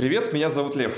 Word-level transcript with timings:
Привет, 0.00 0.32
меня 0.32 0.48
зовут 0.48 0.76
Лев. 0.76 0.94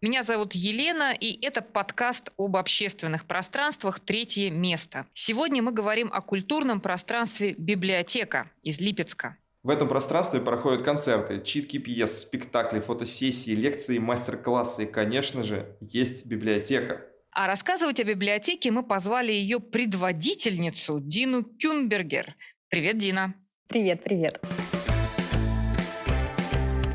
Меня 0.00 0.22
зовут 0.22 0.54
Елена, 0.54 1.12
и 1.12 1.44
это 1.44 1.60
подкаст 1.60 2.30
об 2.38 2.56
общественных 2.56 3.24
пространствах 3.24 3.98
«Третье 3.98 4.48
место». 4.48 5.08
Сегодня 5.12 5.60
мы 5.60 5.72
говорим 5.72 6.08
о 6.12 6.20
культурном 6.20 6.80
пространстве 6.80 7.56
«Библиотека» 7.58 8.48
из 8.62 8.80
Липецка. 8.80 9.36
В 9.64 9.70
этом 9.70 9.88
пространстве 9.88 10.40
проходят 10.40 10.82
концерты, 10.82 11.42
читки 11.42 11.78
пьес, 11.78 12.20
спектакли, 12.20 12.78
фотосессии, 12.78 13.50
лекции, 13.56 13.98
мастер-классы 13.98 14.84
и, 14.84 14.86
конечно 14.86 15.42
же, 15.42 15.76
есть 15.80 16.26
библиотека. 16.26 17.00
А 17.32 17.48
рассказывать 17.48 17.98
о 17.98 18.04
библиотеке 18.04 18.70
мы 18.70 18.84
позвали 18.84 19.32
ее 19.32 19.58
предводительницу 19.58 21.00
Дину 21.00 21.42
Кюнбергер. 21.42 22.36
Привет, 22.68 22.98
Дина. 22.98 23.34
Привет, 23.66 24.04
привет. 24.04 24.40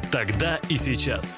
Тогда 0.09 0.61
и 0.69 0.77
сейчас. 0.77 1.37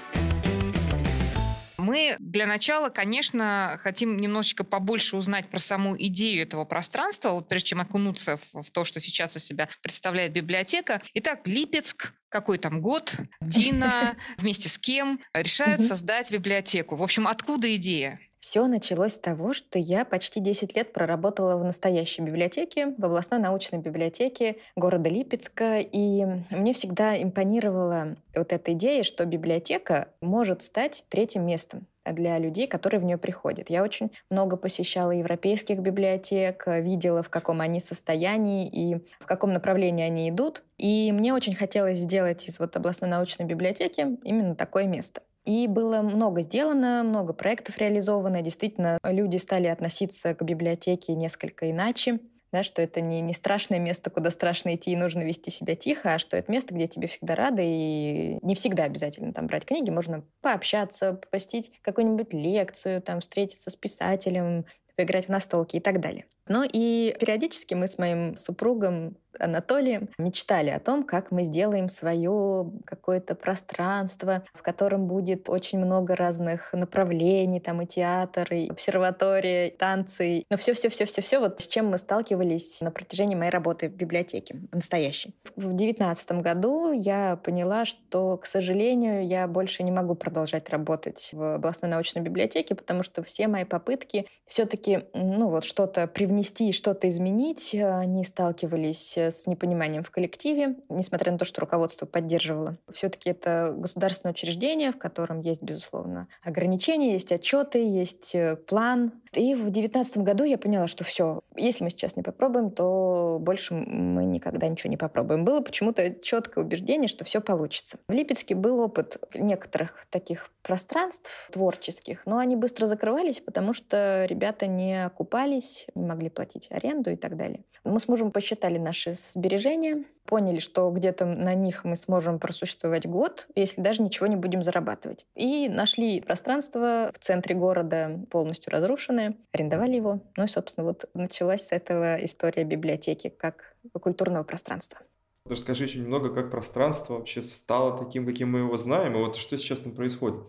Мы 1.91 2.15
для 2.19 2.45
начала, 2.45 2.87
конечно, 2.87 3.77
хотим 3.83 4.15
немножечко 4.15 4.63
побольше 4.63 5.17
узнать 5.17 5.49
про 5.49 5.59
саму 5.59 5.97
идею 5.97 6.43
этого 6.43 6.63
пространства, 6.63 7.31
вот 7.31 7.49
прежде 7.49 7.71
чем 7.71 7.81
окунуться 7.81 8.37
в, 8.37 8.61
в 8.61 8.71
то, 8.71 8.85
что 8.85 9.01
сейчас 9.01 9.35
из 9.35 9.43
себя 9.43 9.67
представляет 9.81 10.31
библиотека. 10.31 11.01
Итак, 11.15 11.45
Липецк, 11.45 12.13
какой 12.29 12.59
там 12.59 12.79
год, 12.79 13.13
Дина 13.41 14.15
вместе 14.37 14.69
с 14.69 14.79
кем 14.79 15.19
решают 15.33 15.81
создать 15.81 16.31
библиотеку. 16.31 16.95
В 16.95 17.03
общем, 17.03 17.27
откуда 17.27 17.75
идея? 17.75 18.21
Все 18.41 18.65
началось 18.65 19.13
с 19.13 19.19
того, 19.19 19.53
что 19.53 19.77
я 19.77 20.03
почти 20.03 20.39
10 20.39 20.75
лет 20.75 20.93
проработала 20.93 21.57
в 21.57 21.63
настоящей 21.63 22.23
библиотеке, 22.23 22.95
в 22.97 23.05
областной 23.05 23.39
научной 23.39 23.77
библиотеке 23.77 24.57
города 24.75 25.11
Липецка, 25.11 25.79
и 25.79 26.25
мне 26.49 26.73
всегда 26.73 27.21
импонировала 27.21 28.15
вот 28.35 28.51
эта 28.51 28.73
идея, 28.73 29.03
что 29.03 29.25
библиотека 29.25 30.07
может 30.21 30.63
стать 30.63 31.05
третьим 31.09 31.45
местом 31.45 31.85
для 32.03 32.39
людей, 32.39 32.65
которые 32.65 32.99
в 32.99 33.03
нее 33.03 33.19
приходят. 33.19 33.69
Я 33.69 33.83
очень 33.83 34.09
много 34.31 34.57
посещала 34.57 35.11
европейских 35.11 35.77
библиотек, 35.77 36.63
видела, 36.65 37.21
в 37.21 37.29
каком 37.29 37.61
они 37.61 37.79
состоянии 37.79 38.67
и 38.67 38.95
в 39.19 39.27
каком 39.27 39.53
направлении 39.53 40.03
они 40.03 40.31
идут. 40.31 40.63
И 40.79 41.11
мне 41.11 41.31
очень 41.35 41.53
хотелось 41.53 41.99
сделать 41.99 42.47
из 42.49 42.59
вот 42.59 42.75
областной 42.75 43.11
научной 43.11 43.45
библиотеки 43.45 44.17
именно 44.23 44.55
такое 44.55 44.85
место. 44.85 45.21
И 45.45 45.67
было 45.67 46.01
много 46.01 46.41
сделано, 46.41 47.03
много 47.03 47.33
проектов 47.33 47.77
реализовано. 47.77 48.41
Действительно, 48.41 48.99
люди 49.03 49.37
стали 49.37 49.67
относиться 49.67 50.35
к 50.35 50.43
библиотеке 50.43 51.13
несколько 51.15 51.71
иначе. 51.71 52.19
Да, 52.51 52.63
что 52.63 52.81
это 52.81 52.99
не, 52.99 53.21
не 53.21 53.33
страшное 53.33 53.79
место, 53.79 54.09
куда 54.09 54.29
страшно 54.29 54.75
идти 54.75 54.91
и 54.91 54.97
нужно 54.97 55.21
вести 55.21 55.49
себя 55.49 55.77
тихо, 55.77 56.15
а 56.15 56.19
что 56.19 56.35
это 56.35 56.51
место, 56.51 56.75
где 56.75 56.85
тебе 56.85 57.07
всегда 57.07 57.33
рады, 57.33 57.63
и 57.65 58.39
не 58.41 58.55
всегда 58.55 58.83
обязательно 58.83 59.31
там 59.31 59.47
брать 59.47 59.65
книги, 59.65 59.89
можно 59.89 60.25
пообщаться, 60.41 61.13
посетить 61.31 61.71
какую-нибудь 61.81 62.33
лекцию, 62.33 63.01
там, 63.01 63.21
встретиться 63.21 63.69
с 63.71 63.77
писателем, 63.77 64.65
поиграть 64.97 65.27
в 65.27 65.29
настолки 65.29 65.77
и 65.77 65.79
так 65.79 66.01
далее. 66.01 66.25
Ну 66.47 66.63
и 66.63 67.15
периодически 67.19 67.73
мы 67.73 67.87
с 67.87 67.97
моим 67.97 68.35
супругом 68.35 69.17
Анатолием 69.39 70.09
мечтали 70.17 70.69
о 70.69 70.79
том, 70.79 71.03
как 71.03 71.31
мы 71.31 71.43
сделаем 71.43 71.89
свое 71.89 72.71
какое-то 72.85 73.35
пространство, 73.35 74.43
в 74.53 74.61
котором 74.61 75.07
будет 75.07 75.49
очень 75.49 75.79
много 75.79 76.15
разных 76.15 76.73
направлений, 76.73 77.59
там 77.59 77.81
и 77.81 77.85
театр, 77.85 78.53
и 78.53 78.69
обсерватория, 78.69 79.67
и 79.67 79.71
танцы. 79.71 80.43
Но 80.49 80.57
все-все-все-все-все, 80.57 81.39
вот 81.39 81.59
с 81.59 81.67
чем 81.67 81.87
мы 81.87 81.97
сталкивались 81.97 82.81
на 82.81 82.91
протяжении 82.91 83.35
моей 83.35 83.51
работы 83.51 83.89
в 83.89 83.93
библиотеке, 83.93 84.55
настоящей. 84.71 85.33
В 85.55 85.73
девятнадцатом 85.73 86.41
году 86.41 86.91
я 86.91 87.37
поняла, 87.37 87.85
что, 87.85 88.37
к 88.37 88.45
сожалению, 88.45 89.25
я 89.25 89.47
больше 89.47 89.83
не 89.83 89.91
могу 89.91 90.15
продолжать 90.15 90.69
работать 90.69 91.29
в 91.33 91.55
областной 91.55 91.89
научной 91.89 92.21
библиотеке, 92.21 92.75
потому 92.75 93.03
что 93.03 93.23
все 93.23 93.47
мои 93.47 93.63
попытки 93.63 94.27
все-таки, 94.45 95.05
ну 95.13 95.47
вот, 95.49 95.63
что-то 95.63 96.07
привнести 96.31 96.51
внести 96.51 96.69
и 96.69 96.71
что-то 96.71 97.07
изменить, 97.07 97.75
они 97.75 98.23
сталкивались 98.23 99.17
э, 99.17 99.31
с 99.31 99.47
непониманием 99.47 100.03
в 100.03 100.11
коллективе, 100.11 100.75
несмотря 100.89 101.31
на 101.31 101.37
то, 101.37 101.45
что 101.45 101.61
руководство 101.61 102.05
поддерживало. 102.05 102.77
Все-таки 102.91 103.29
это 103.29 103.73
государственное 103.77 104.33
учреждение, 104.33 104.91
в 104.91 104.97
котором 104.97 105.41
есть, 105.41 105.61
безусловно, 105.61 106.27
ограничения, 106.43 107.13
есть 107.13 107.31
отчеты, 107.31 107.85
есть 107.85 108.33
э, 108.33 108.55
план. 108.55 109.11
И 109.33 109.53
в 109.53 109.63
2019 109.69 110.17
году 110.19 110.43
я 110.43 110.57
поняла, 110.57 110.87
что 110.87 111.03
все, 111.03 111.41
если 111.55 111.83
мы 111.83 111.89
сейчас 111.89 112.15
не 112.15 112.23
попробуем, 112.23 112.71
то 112.71 113.37
больше 113.39 113.73
мы 113.73 114.25
никогда 114.25 114.67
ничего 114.67 114.89
не 114.89 114.97
попробуем. 114.97 115.45
Было 115.45 115.61
почему-то 115.61 116.13
четкое 116.15 116.63
убеждение, 116.63 117.07
что 117.07 117.23
все 117.23 117.39
получится. 117.39 117.97
В 118.07 118.11
Липецке 118.11 118.55
был 118.55 118.79
опыт 118.79 119.17
некоторых 119.33 120.05
таких 120.09 120.49
пространств 120.63 121.29
творческих, 121.51 122.25
но 122.25 122.37
они 122.37 122.55
быстро 122.55 122.87
закрывались, 122.87 123.39
потому 123.39 123.73
что 123.73 124.25
ребята 124.27 124.67
не 124.67 125.05
окупались, 125.05 125.87
не 125.95 126.05
могли 126.05 126.20
платить 126.29 126.67
аренду 126.71 127.11
и 127.11 127.15
так 127.15 127.37
далее. 127.37 127.63
Мы 127.83 127.99
с 127.99 128.07
мужем 128.07 128.31
посчитали 128.31 128.77
наши 128.77 129.13
сбережения, 129.13 130.05
поняли, 130.25 130.59
что 130.59 130.89
где-то 130.89 131.25
на 131.25 131.53
них 131.53 131.83
мы 131.83 131.95
сможем 131.95 132.39
просуществовать 132.39 133.07
год, 133.07 133.47
если 133.55 133.81
даже 133.81 134.01
ничего 134.01 134.27
не 134.27 134.35
будем 134.35 134.63
зарабатывать. 134.63 135.25
И 135.35 135.67
нашли 135.69 136.21
пространство 136.21 137.11
в 137.13 137.19
центре 137.19 137.55
города, 137.55 138.19
полностью 138.29 138.71
разрушенное, 138.71 139.35
арендовали 139.51 139.95
его. 139.95 140.19
Ну 140.37 140.43
и, 140.43 140.47
собственно, 140.47 140.85
вот 140.85 141.09
началась 141.13 141.67
с 141.67 141.71
этого 141.71 142.23
история 142.23 142.63
библиотеки 142.63 143.29
как 143.29 143.75
культурного 143.99 144.43
пространства. 144.43 144.99
Расскажи 145.45 145.85
еще 145.85 145.99
немного, 145.99 146.33
как 146.33 146.51
пространство 146.51 147.15
вообще 147.15 147.41
стало 147.41 147.97
таким, 147.97 148.25
каким 148.25 148.51
мы 148.51 148.59
его 148.59 148.77
знаем, 148.77 149.15
и 149.15 149.17
вот 149.17 149.35
что 149.35 149.57
сейчас 149.57 149.79
там 149.79 149.93
происходит. 149.93 150.39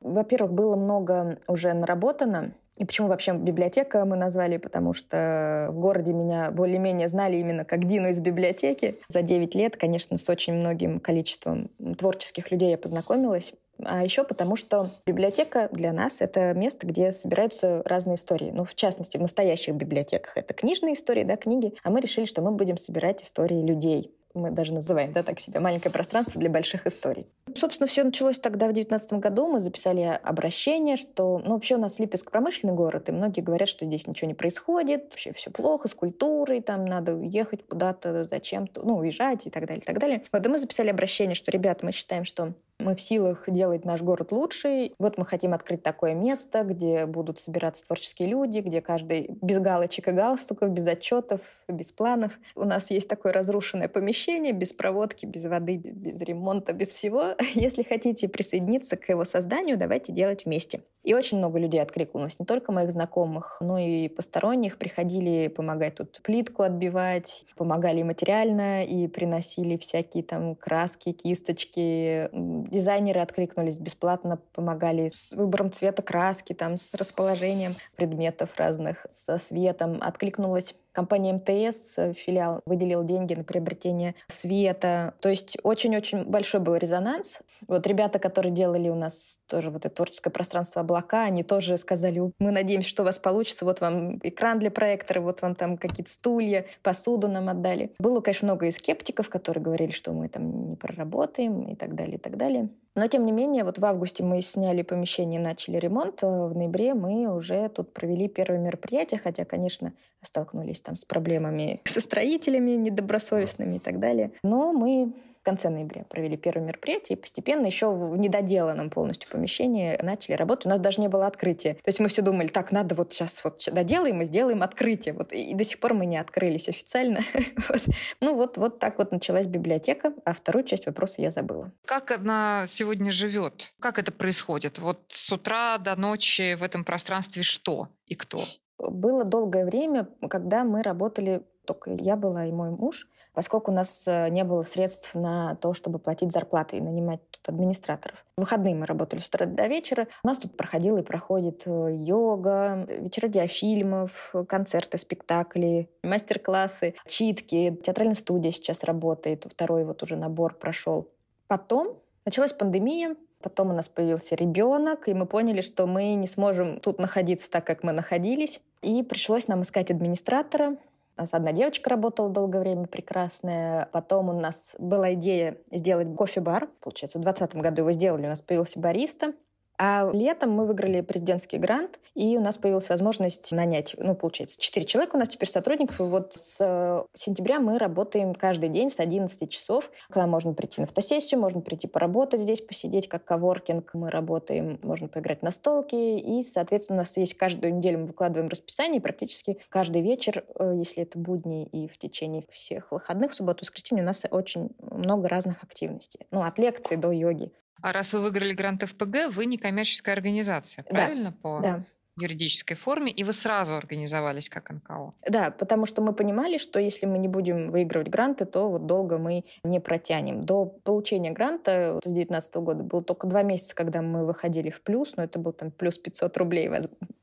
Во-первых, 0.00 0.52
было 0.52 0.76
много 0.76 1.38
уже 1.46 1.72
наработано. 1.74 2.54
И 2.80 2.86
почему 2.86 3.08
вообще 3.08 3.34
библиотека 3.34 4.06
мы 4.06 4.16
назвали? 4.16 4.56
Потому 4.56 4.94
что 4.94 5.68
в 5.70 5.78
городе 5.78 6.14
меня 6.14 6.50
более-менее 6.50 7.08
знали 7.08 7.36
именно 7.36 7.66
как 7.66 7.84
Дину 7.84 8.08
из 8.08 8.20
библиотеки. 8.20 8.98
За 9.08 9.20
9 9.20 9.54
лет, 9.54 9.76
конечно, 9.76 10.16
с 10.16 10.26
очень 10.30 10.54
многим 10.54 10.98
количеством 10.98 11.70
творческих 11.98 12.50
людей 12.50 12.70
я 12.70 12.78
познакомилась. 12.78 13.52
А 13.84 14.02
еще 14.02 14.24
потому, 14.24 14.56
что 14.56 14.88
библиотека 15.06 15.68
для 15.72 15.92
нас— 15.92 16.16
это 16.22 16.54
место, 16.54 16.86
где 16.86 17.12
собираются 17.12 17.82
разные 17.84 18.14
истории. 18.14 18.50
Ну, 18.50 18.64
в 18.64 18.74
частности, 18.74 19.18
в 19.18 19.20
настоящих 19.20 19.74
библиотеках 19.74 20.38
это 20.38 20.54
книжные 20.54 20.94
истории, 20.94 21.24
да, 21.24 21.36
книги. 21.36 21.74
А 21.82 21.90
мы 21.90 22.00
решили, 22.00 22.24
что 22.24 22.40
мы 22.40 22.50
будем 22.50 22.78
собирать 22.78 23.22
истории 23.22 23.62
людей 23.62 24.10
мы 24.34 24.50
даже 24.50 24.72
называем, 24.72 25.12
да, 25.12 25.22
так 25.22 25.40
себя, 25.40 25.60
маленькое 25.60 25.92
пространство 25.92 26.40
для 26.40 26.50
больших 26.50 26.86
историй. 26.86 27.26
Собственно, 27.56 27.86
все 27.86 28.04
началось 28.04 28.38
тогда, 28.38 28.66
в 28.66 28.72
2019 28.72 29.12
году. 29.14 29.48
Мы 29.48 29.60
записали 29.60 30.20
обращение, 30.22 30.96
что, 30.96 31.38
ну, 31.38 31.54
вообще 31.54 31.76
у 31.76 31.78
нас 31.78 31.98
Липецк 31.98 32.30
промышленный 32.30 32.74
город, 32.74 33.08
и 33.08 33.12
многие 33.12 33.40
говорят, 33.40 33.68
что 33.68 33.84
здесь 33.84 34.06
ничего 34.06 34.28
не 34.28 34.34
происходит, 34.34 35.10
вообще 35.10 35.32
все 35.32 35.50
плохо 35.50 35.88
с 35.88 35.94
культурой, 35.94 36.60
там 36.60 36.84
надо 36.84 37.14
уехать 37.14 37.66
куда-то, 37.66 38.24
зачем-то, 38.24 38.82
ну, 38.84 38.96
уезжать 38.96 39.46
и 39.46 39.50
так 39.50 39.66
далее, 39.66 39.82
и 39.82 39.86
так 39.86 39.98
далее. 39.98 40.22
Вот 40.32 40.46
и 40.46 40.48
мы 40.48 40.58
записали 40.58 40.90
обращение, 40.90 41.34
что, 41.34 41.50
ребят, 41.50 41.82
мы 41.82 41.92
считаем, 41.92 42.24
что 42.24 42.54
мы 42.80 42.94
в 42.94 43.00
силах 43.00 43.44
делать 43.48 43.84
наш 43.84 44.02
город 44.02 44.32
лучше. 44.32 44.92
Вот 44.98 45.18
мы 45.18 45.24
хотим 45.24 45.54
открыть 45.54 45.82
такое 45.82 46.14
место, 46.14 46.62
где 46.64 47.06
будут 47.06 47.40
собираться 47.40 47.84
творческие 47.84 48.28
люди, 48.28 48.60
где 48.60 48.80
каждый 48.80 49.30
без 49.42 49.58
галочек 49.58 50.08
и 50.08 50.12
галстуков, 50.12 50.70
без 50.70 50.86
отчетов, 50.86 51.40
без 51.68 51.92
планов. 51.92 52.38
У 52.54 52.64
нас 52.64 52.90
есть 52.90 53.08
такое 53.08 53.32
разрушенное 53.32 53.88
помещение, 53.88 54.52
без 54.52 54.72
проводки, 54.72 55.26
без 55.26 55.44
воды, 55.46 55.76
без 55.76 56.20
ремонта, 56.20 56.72
без 56.72 56.92
всего. 56.92 57.34
Если 57.54 57.82
хотите 57.82 58.28
присоединиться 58.28 58.96
к 58.96 59.08
его 59.08 59.24
созданию, 59.24 59.76
давайте 59.76 60.12
делать 60.12 60.44
вместе. 60.44 60.82
И 61.02 61.14
очень 61.14 61.38
много 61.38 61.58
людей 61.58 61.80
откликнулось, 61.80 62.38
не 62.38 62.46
только 62.46 62.72
моих 62.72 62.92
знакомых, 62.92 63.58
но 63.60 63.78
и 63.78 64.08
посторонних. 64.08 64.78
Приходили 64.78 65.48
помогать 65.48 65.94
тут 65.94 66.20
плитку 66.22 66.62
отбивать, 66.62 67.46
помогали 67.56 68.02
материально, 68.02 68.84
и 68.84 69.08
приносили 69.08 69.76
всякие 69.76 70.22
там 70.22 70.54
краски, 70.54 71.12
кисточки, 71.12 72.28
Дизайнеры 72.32 73.20
откликнулись 73.20 73.76
бесплатно, 73.76 74.40
помогали 74.52 75.08
с 75.08 75.32
выбором 75.32 75.70
цвета 75.70 76.02
краски, 76.02 76.52
там, 76.52 76.76
с 76.76 76.94
расположением 76.94 77.74
предметов 77.96 78.50
разных, 78.56 79.06
со 79.08 79.38
светом. 79.38 79.98
Откликнулась 80.00 80.74
Компания 81.00 81.32
МТС, 81.32 81.96
э, 81.96 82.12
филиал, 82.12 82.60
выделил 82.66 83.02
деньги 83.04 83.32
на 83.32 83.42
приобретение 83.42 84.14
света. 84.26 85.14
То 85.20 85.30
есть 85.30 85.56
очень-очень 85.62 86.24
большой 86.24 86.60
был 86.60 86.76
резонанс. 86.76 87.40
Вот 87.68 87.86
ребята, 87.86 88.18
которые 88.18 88.52
делали 88.52 88.90
у 88.90 88.94
нас 88.94 89.40
тоже 89.46 89.70
вот 89.70 89.86
это 89.86 89.94
творческое 89.94 90.28
пространство 90.28 90.82
облака, 90.82 91.22
они 91.22 91.42
тоже 91.42 91.78
сказали, 91.78 92.20
мы 92.38 92.50
надеемся, 92.50 92.90
что 92.90 93.02
у 93.02 93.06
вас 93.06 93.18
получится. 93.18 93.64
Вот 93.64 93.80
вам 93.80 94.18
экран 94.18 94.58
для 94.58 94.70
проектора, 94.70 95.22
вот 95.22 95.40
вам 95.40 95.54
там 95.54 95.78
какие-то 95.78 96.10
стулья, 96.10 96.66
посуду 96.82 97.28
нам 97.28 97.48
отдали. 97.48 97.94
Было, 97.98 98.20
конечно, 98.20 98.48
много 98.48 98.66
и 98.66 98.70
скептиков, 98.70 99.30
которые 99.30 99.64
говорили, 99.64 99.92
что 99.92 100.12
мы 100.12 100.28
там 100.28 100.68
не 100.68 100.76
проработаем 100.76 101.62
и 101.62 101.76
так 101.76 101.94
далее, 101.94 102.16
и 102.16 102.20
так 102.20 102.36
далее. 102.36 102.68
Но, 102.96 103.06
тем 103.06 103.24
не 103.24 103.32
менее, 103.32 103.64
вот 103.64 103.78
в 103.78 103.84
августе 103.84 104.24
мы 104.24 104.42
сняли 104.42 104.82
помещение, 104.82 105.40
начали 105.40 105.76
ремонт. 105.76 106.22
А 106.24 106.46
в 106.48 106.56
ноябре 106.56 106.94
мы 106.94 107.32
уже 107.32 107.68
тут 107.68 107.92
провели 107.92 108.28
первое 108.28 108.58
мероприятие, 108.58 109.20
хотя, 109.22 109.44
конечно, 109.44 109.92
столкнулись 110.22 110.80
там 110.80 110.96
с 110.96 111.04
проблемами 111.04 111.80
со 111.84 112.00
строителями 112.00 112.72
недобросовестными 112.72 113.76
и 113.76 113.78
так 113.78 114.00
далее. 114.00 114.32
Но 114.42 114.72
мы 114.72 115.12
В 115.40 115.42
конце 115.42 115.70
ноября 115.70 116.04
провели 116.04 116.36
первое 116.36 116.66
мероприятие, 116.66 117.16
и 117.16 117.20
постепенно 117.20 117.64
еще 117.64 117.90
в 117.90 118.14
недоделанном 118.14 118.90
полностью 118.90 119.30
помещении 119.30 119.98
начали 120.02 120.34
работать. 120.34 120.66
У 120.66 120.68
нас 120.68 120.78
даже 120.80 121.00
не 121.00 121.08
было 121.08 121.26
открытия. 121.26 121.74
То 121.74 121.88
есть 121.88 121.98
мы 121.98 122.08
все 122.08 122.20
думали, 122.20 122.48
так, 122.48 122.72
надо 122.72 122.94
вот 122.94 123.14
сейчас 123.14 123.42
вот 123.42 123.66
доделаем 123.72 124.20
и 124.20 124.26
сделаем 124.26 124.62
открытие. 124.62 125.14
Вот, 125.14 125.32
и 125.32 125.54
до 125.54 125.64
сих 125.64 125.80
пор 125.80 125.94
мы 125.94 126.04
не 126.04 126.18
открылись 126.18 126.68
официально. 126.68 127.20
вот. 127.68 127.80
Ну 128.20 128.34
вот, 128.34 128.58
вот 128.58 128.80
так 128.80 128.98
вот 128.98 129.12
началась 129.12 129.46
библиотека, 129.46 130.12
а 130.26 130.34
вторую 130.34 130.64
часть 130.64 130.84
вопроса 130.84 131.22
я 131.22 131.30
забыла. 131.30 131.72
Как 131.86 132.10
она 132.10 132.66
сегодня 132.66 133.10
живет? 133.10 133.72
Как 133.80 133.98
это 133.98 134.12
происходит? 134.12 134.78
Вот 134.78 135.00
с 135.08 135.32
утра 135.32 135.78
до 135.78 135.96
ночи 135.96 136.54
в 136.54 136.62
этом 136.62 136.84
пространстве 136.84 137.42
что 137.42 137.88
и 138.04 138.14
кто? 138.14 138.42
Было 138.76 139.24
долгое 139.24 139.64
время, 139.64 140.06
когда 140.28 140.64
мы 140.64 140.82
работали, 140.82 141.46
только 141.64 141.92
я 141.92 142.16
была 142.16 142.44
и 142.44 142.52
мой 142.52 142.70
муж, 142.70 143.06
поскольку 143.32 143.70
у 143.70 143.74
нас 143.74 144.04
э, 144.06 144.28
не 144.28 144.44
было 144.44 144.62
средств 144.62 145.14
на 145.14 145.56
то, 145.56 145.74
чтобы 145.74 145.98
платить 145.98 146.32
зарплаты 146.32 146.76
и 146.76 146.80
нанимать 146.80 147.20
тут 147.30 147.48
администраторов. 147.48 148.24
В 148.36 148.40
выходные 148.40 148.74
мы 148.74 148.86
работали 148.86 149.20
с 149.20 149.28
утра 149.28 149.46
до 149.46 149.66
вечера. 149.66 150.08
У 150.22 150.28
нас 150.28 150.38
тут 150.38 150.56
проходила 150.56 150.98
и 150.98 151.02
проходит 151.02 151.62
э, 151.66 151.88
йога, 151.92 152.86
вечера 152.88 153.28
диафильмов, 153.28 154.34
концерты, 154.48 154.98
спектакли, 154.98 155.90
мастер-классы, 156.02 156.94
читки. 157.06 157.78
Театральная 157.84 158.14
студия 158.14 158.50
сейчас 158.50 158.84
работает, 158.84 159.46
второй 159.50 159.84
вот 159.84 160.02
уже 160.02 160.16
набор 160.16 160.54
прошел. 160.54 161.08
Потом 161.48 161.98
началась 162.24 162.52
пандемия, 162.52 163.16
Потом 163.42 163.70
у 163.70 163.72
нас 163.72 163.88
появился 163.88 164.34
ребенок, 164.34 165.08
и 165.08 165.14
мы 165.14 165.24
поняли, 165.24 165.62
что 165.62 165.86
мы 165.86 166.12
не 166.14 166.26
сможем 166.26 166.78
тут 166.78 166.98
находиться 166.98 167.50
так, 167.50 167.66
как 167.66 167.82
мы 167.82 167.92
находились. 167.92 168.60
И 168.82 169.02
пришлось 169.02 169.48
нам 169.48 169.62
искать 169.62 169.90
администратора. 169.90 170.76
Нас 171.20 171.34
одна 171.34 171.52
девочка 171.52 171.90
работала 171.90 172.30
долгое 172.30 172.60
время, 172.60 172.86
прекрасная. 172.86 173.90
Потом 173.92 174.30
у 174.30 174.40
нас 174.40 174.74
была 174.78 175.12
идея 175.12 175.58
сделать 175.70 176.16
кофе-бар. 176.16 176.70
Получается, 176.80 177.18
в 177.18 177.20
2020 177.20 177.62
году 177.62 177.82
его 177.82 177.92
сделали, 177.92 178.24
у 178.24 178.30
нас 178.30 178.40
появился 178.40 178.80
бариста. 178.80 179.34
А 179.82 180.10
летом 180.12 180.50
мы 180.50 180.66
выиграли 180.66 181.00
президентский 181.00 181.56
грант, 181.56 182.00
и 182.14 182.36
у 182.36 182.40
нас 182.42 182.58
появилась 182.58 182.90
возможность 182.90 183.50
нанять, 183.50 183.96
ну, 183.96 184.14
получается, 184.14 184.60
4 184.60 184.84
человека 184.84 185.16
у 185.16 185.18
нас 185.18 185.28
теперь 185.28 185.48
сотрудников. 185.48 186.00
И 186.00 186.02
вот 186.02 186.34
с 186.34 186.58
э, 186.60 187.02
сентября 187.14 187.60
мы 187.60 187.78
работаем 187.78 188.34
каждый 188.34 188.68
день 188.68 188.90
с 188.90 189.00
11 189.00 189.50
часов. 189.50 189.90
К 190.10 190.16
нам 190.16 190.28
можно 190.28 190.52
прийти 190.52 190.82
на 190.82 190.86
фотосессию, 190.86 191.40
можно 191.40 191.62
прийти 191.62 191.88
поработать 191.88 192.42
здесь, 192.42 192.60
посидеть 192.60 193.08
как 193.08 193.24
коворкинг. 193.24 193.94
Мы 193.94 194.10
работаем, 194.10 194.78
можно 194.82 195.08
поиграть 195.08 195.40
на 195.40 195.50
столке. 195.50 196.18
И, 196.18 196.42
соответственно, 196.42 196.98
у 196.98 197.00
нас 197.00 197.16
есть 197.16 197.32
каждую 197.32 197.74
неделю 197.74 198.00
мы 198.00 198.06
выкладываем 198.08 198.50
расписание, 198.50 198.98
и 198.98 199.02
практически 199.02 199.56
каждый 199.70 200.02
вечер, 200.02 200.44
э, 200.56 200.74
если 200.76 201.04
это 201.04 201.18
будни 201.18 201.64
и 201.64 201.88
в 201.88 201.96
течение 201.96 202.44
всех 202.50 202.92
выходных, 202.92 203.32
субботу, 203.32 203.60
воскресенье, 203.62 204.04
у 204.04 204.06
нас 204.06 204.26
очень 204.30 204.72
много 204.78 205.26
разных 205.26 205.64
активностей. 205.64 206.26
Ну, 206.30 206.42
от 206.42 206.58
лекции 206.58 206.96
до 206.96 207.12
йоги. 207.12 207.50
А 207.82 207.92
раз 207.92 208.12
вы 208.12 208.20
выиграли 208.20 208.52
грант 208.52 208.82
ФПГ, 208.82 209.30
вы 209.30 209.46
не 209.46 209.58
коммерческая 209.58 210.14
организация, 210.14 210.84
правильно? 210.84 211.30
Да, 211.30 211.36
по 211.42 211.60
да. 211.62 211.84
юридической 212.18 212.74
форме, 212.74 213.10
и 213.10 213.24
вы 213.24 213.32
сразу 213.32 213.74
организовались 213.76 214.48
как 214.48 214.70
НКО. 214.70 215.14
Да, 215.28 215.50
потому 215.50 215.86
что 215.86 216.02
мы 216.02 216.12
понимали, 216.12 216.58
что 216.58 216.78
если 216.80 217.06
мы 217.06 217.18
не 217.18 217.28
будем 217.28 217.68
выигрывать 217.68 218.08
гранты, 218.08 218.44
то 218.44 218.68
вот 218.68 218.86
долго 218.86 219.18
мы 219.18 219.44
не 219.64 219.80
протянем. 219.80 220.44
До 220.44 220.66
получения 220.66 221.30
гранта 221.30 221.92
вот 221.94 222.04
с 222.04 222.08
2019 222.08 222.54
года 222.56 222.82
было 222.82 223.02
только 223.02 223.26
два 223.26 223.42
месяца, 223.42 223.74
когда 223.74 224.02
мы 224.02 224.26
выходили 224.26 224.70
в 224.70 224.82
плюс, 224.82 225.16
но 225.16 225.24
это 225.24 225.38
был 225.38 225.52
там 225.52 225.70
плюс 225.70 225.98
500 225.98 226.36
рублей 226.36 226.68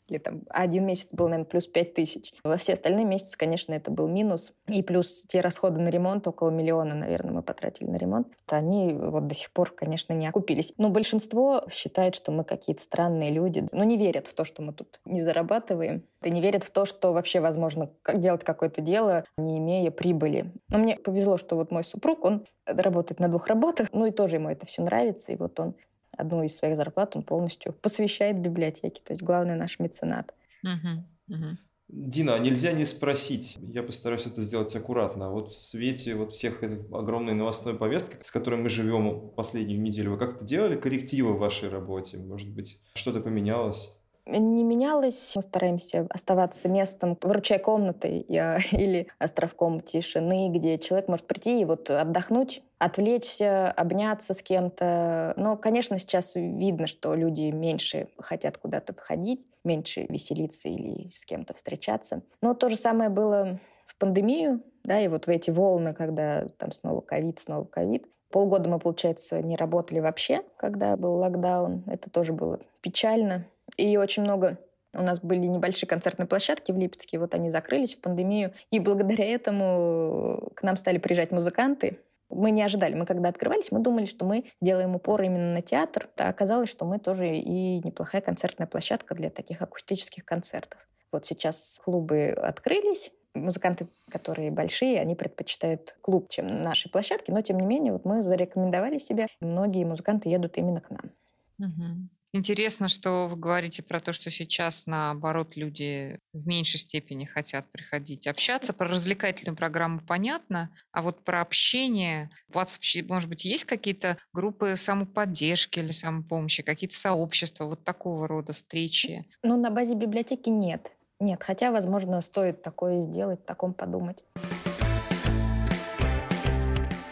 или 0.08 0.18
там 0.18 0.42
один 0.50 0.86
месяц 0.86 1.10
был, 1.12 1.28
наверное, 1.28 1.50
плюс 1.50 1.68
5 1.68 1.94
тысяч. 1.94 2.34
Во 2.44 2.58
все 2.58 2.74
остальные 2.74 3.06
месяцы, 3.06 3.38
конечно, 3.38 3.74
это 3.74 3.92
был 3.92 4.08
минус. 4.08 4.54
И 4.68 4.84
плюс 4.84 5.26
те 5.28 5.42
расходы 5.42 5.82
на 5.82 5.90
ремонт, 5.90 6.28
около 6.28 6.50
миллиона, 6.50 6.96
наверное, 6.96 7.34
мы 7.34 7.42
потратили 7.42 7.88
на 7.90 7.98
ремонт, 7.98 8.28
они 8.50 8.94
вот 8.94 9.28
до 9.28 9.36
сих 9.36 9.52
пор, 9.52 9.72
конечно, 9.72 10.14
не 10.14 10.28
окупились. 10.28 10.74
Но 10.78 10.90
большинство 10.90 11.64
считает, 11.70 12.16
что 12.16 12.32
мы 12.32 12.44
какие-то 12.44 12.82
странные 12.82 13.32
люди, 13.32 13.68
но 13.72 13.84
не 13.84 13.98
верят 13.98 14.28
в 14.28 14.34
то, 14.34 14.46
что 14.46 14.62
мы 14.62 14.74
тут 14.74 15.00
не 15.06 15.22
зарабатываем. 15.22 16.04
И 16.24 16.32
не 16.32 16.42
верят 16.42 16.64
в 16.64 16.72
то, 16.72 16.86
что 16.86 17.14
вообще 17.14 17.40
возможно 17.40 17.92
делать 18.14 18.44
какое-то 18.44 18.82
дело, 18.82 19.24
не 19.38 19.60
имея 19.60 19.92
прибыли. 19.92 20.52
Но 20.70 20.80
мне 20.80 20.98
повезло, 20.98 21.38
что 21.38 21.56
вот 21.56 21.72
мой 21.72 21.84
супруг, 21.84 22.26
он 22.26 22.46
работает 22.66 23.20
на 23.20 23.30
двух 23.30 23.48
работах, 23.48 23.90
ну 23.94 24.06
и 24.06 24.12
тоже 24.12 24.36
ему 24.36 24.50
это 24.50 24.66
все 24.66 24.82
нравится, 24.82 25.32
и 25.32 25.38
вот 25.38 25.60
он 25.60 25.76
одну 26.18 26.44
из 26.44 26.56
своих 26.56 26.76
зарплат 26.76 27.16
он 27.16 27.24
полностью 27.24 27.74
посвящает 27.74 28.40
библиотеке. 28.40 29.02
То 29.04 29.14
есть 29.14 29.24
главный 29.24 29.56
наш 29.56 29.80
меценат. 29.80 30.34
Угу, 30.64 31.36
угу. 31.36 31.58
Дина, 31.90 32.36
а 32.36 32.40
нельзя 32.40 32.74
не 32.74 32.84
спросить, 32.84 33.58
я 33.62 33.82
постараюсь 33.82 34.26
это 34.26 34.42
сделать 34.42 34.76
аккуратно. 34.76 35.32
Вот 35.32 35.54
в 35.54 35.58
свете 35.58 36.16
вот 36.16 36.34
всех 36.34 36.62
огромной 36.62 37.34
новостной 37.34 37.78
повестки, 37.78 38.18
с 38.22 38.30
которой 38.30 38.60
мы 38.60 38.68
живем 38.68 39.30
последнюю 39.30 39.80
неделю, 39.80 40.12
вы 40.12 40.18
как-то 40.18 40.44
делали 40.44 40.76
коррективы 40.76 41.34
в 41.34 41.40
вашей 41.40 41.70
работе? 41.70 42.18
Может 42.18 42.50
быть, 42.50 42.82
что-то 42.94 43.22
поменялось? 43.22 43.94
Не 44.28 44.64
менялось. 44.64 45.34
Мы 45.36 45.42
стараемся 45.42 46.08
оставаться 46.10 46.70
местом, 46.70 47.18
выручая 47.22 47.60
комнатой 47.60 48.20
или 48.72 49.08
островком 49.20 49.82
тишины, 49.82 50.50
где 50.50 50.78
человек 50.78 51.08
может 51.08 51.28
прийти 51.28 51.62
и 51.62 51.66
вот 51.66 51.90
отдохнуть, 51.90 52.62
отвлечься, 52.80 53.72
обняться 53.72 54.34
с 54.34 54.42
кем-то. 54.42 55.34
Но, 55.38 55.58
конечно, 55.58 55.98
сейчас 56.00 56.36
видно, 56.36 56.88
что 56.88 57.16
люди 57.16 57.52
меньше 57.52 58.10
хотят 58.20 58.58
куда-то 58.58 58.94
походить, 58.94 59.46
меньше 59.64 60.06
веселиться 60.10 60.70
или 60.70 61.10
с 61.12 61.26
кем-то 61.26 61.54
встречаться. 61.54 62.22
Но 62.42 62.54
то 62.54 62.70
же 62.70 62.76
самое 62.76 63.10
было 63.10 63.60
в 63.86 63.98
пандемию, 63.98 64.62
да, 64.84 65.00
и 65.00 65.08
вот 65.08 65.28
в 65.28 65.30
эти 65.30 65.50
волны, 65.50 65.94
когда 65.94 66.48
там 66.58 66.72
снова 66.72 67.02
ковид, 67.02 67.40
снова 67.40 67.66
ковид. 67.66 68.06
Полгода 68.30 68.70
мы, 68.70 68.80
получается, 68.80 69.42
не 69.42 69.56
работали 69.56 70.00
вообще, 70.00 70.42
когда 70.58 70.98
был 70.98 71.16
локдаун. 71.16 71.84
Это 71.88 72.10
тоже 72.10 72.34
было 72.34 72.60
печально. 72.82 73.46
И 73.78 73.98
очень 73.98 74.24
много 74.24 74.58
у 74.94 75.02
нас 75.02 75.20
были 75.20 75.46
небольшие 75.46 75.88
концертные 75.88 76.28
площадки 76.28 76.72
в 76.72 76.78
Липецке, 76.78 77.20
вот 77.20 77.34
они 77.34 77.50
закрылись 77.50 77.96
в 77.96 78.02
пандемию. 78.02 78.54
И 78.72 78.80
благодаря 78.80 79.26
этому 79.26 80.52
к 80.56 80.64
нам 80.64 80.76
стали 80.76 80.98
приезжать 80.98 81.32
музыканты. 81.32 82.00
Мы 82.30 82.52
не 82.52 82.62
ожидали, 82.62 82.94
мы 82.94 83.06
когда 83.06 83.30
открывались, 83.30 83.72
мы 83.72 83.80
думали, 83.80 84.06
что 84.06 84.26
мы 84.26 84.46
сделаем 84.62 84.96
упор 84.96 85.22
именно 85.22 85.54
на 85.54 85.62
театр, 85.62 86.10
а 86.18 86.28
оказалось, 86.28 86.70
что 86.70 86.84
мы 86.84 87.00
тоже 87.00 87.38
и 87.38 87.80
неплохая 87.80 88.22
концертная 88.22 88.68
площадка 88.68 89.16
для 89.16 89.30
таких 89.30 89.62
акустических 89.62 90.26
концертов. 90.26 90.80
Вот 91.14 91.26
сейчас 91.26 91.80
клубы 91.86 92.32
открылись, 92.32 93.14
музыканты, 93.34 93.88
которые 94.10 94.52
большие, 94.52 95.00
они 95.00 95.16
предпочитают 95.16 95.96
клуб, 96.02 96.28
чем 96.30 96.64
наши 96.64 96.90
площадки, 96.90 97.32
но 97.32 97.42
тем 97.42 97.60
не 97.60 97.66
менее 97.66 97.94
вот 97.94 98.04
мы 98.04 98.22
зарекомендовали 98.22 98.98
себя, 98.98 99.28
многие 99.40 99.86
музыканты 99.86 100.28
едут 100.28 100.58
именно 100.58 100.82
к 100.82 100.90
нам. 100.90 101.12
Угу. 101.60 102.10
Интересно, 102.38 102.88
что 102.88 103.28
вы 103.28 103.36
говорите 103.36 103.82
про 103.82 104.00
то, 104.00 104.14
что 104.14 104.30
сейчас, 104.30 104.86
наоборот, 104.86 105.56
люди 105.56 106.20
в 106.34 106.46
меньшей 106.46 106.80
степени 106.80 107.26
хотят 107.26 107.66
приходить 107.72 108.28
общаться. 108.28 108.74
Про 108.74 108.90
развлекательную 108.90 109.58
программу 109.58 110.02
понятно, 110.02 110.70
а 110.92 111.02
вот 111.02 111.24
про 111.24 111.42
общение... 111.42 112.30
У 112.54 112.54
вас 112.54 112.74
вообще, 112.74 113.02
может 113.02 113.28
быть, 113.28 113.44
есть 113.44 113.64
какие-то 113.64 114.20
группы 114.34 114.76
самоподдержки 114.76 115.80
или 115.80 115.90
самопомощи, 115.90 116.62
какие-то 116.62 116.96
сообщества, 116.96 117.66
вот 117.66 117.84
такого 117.84 118.28
рода 118.28 118.54
встречи? 118.54 119.26
Ну, 119.42 119.60
на 119.60 119.72
базе 119.72 119.96
библиотеки 119.96 120.50
нет. 120.50 120.92
Нет, 121.20 121.42
хотя, 121.42 121.72
возможно, 121.72 122.22
стоит 122.22 122.62
такое 122.62 123.02
сделать, 123.02 123.44
таком 123.48 123.74
подумать. 123.74 124.24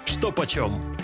Что 0.05 0.31
почем? 0.31 0.95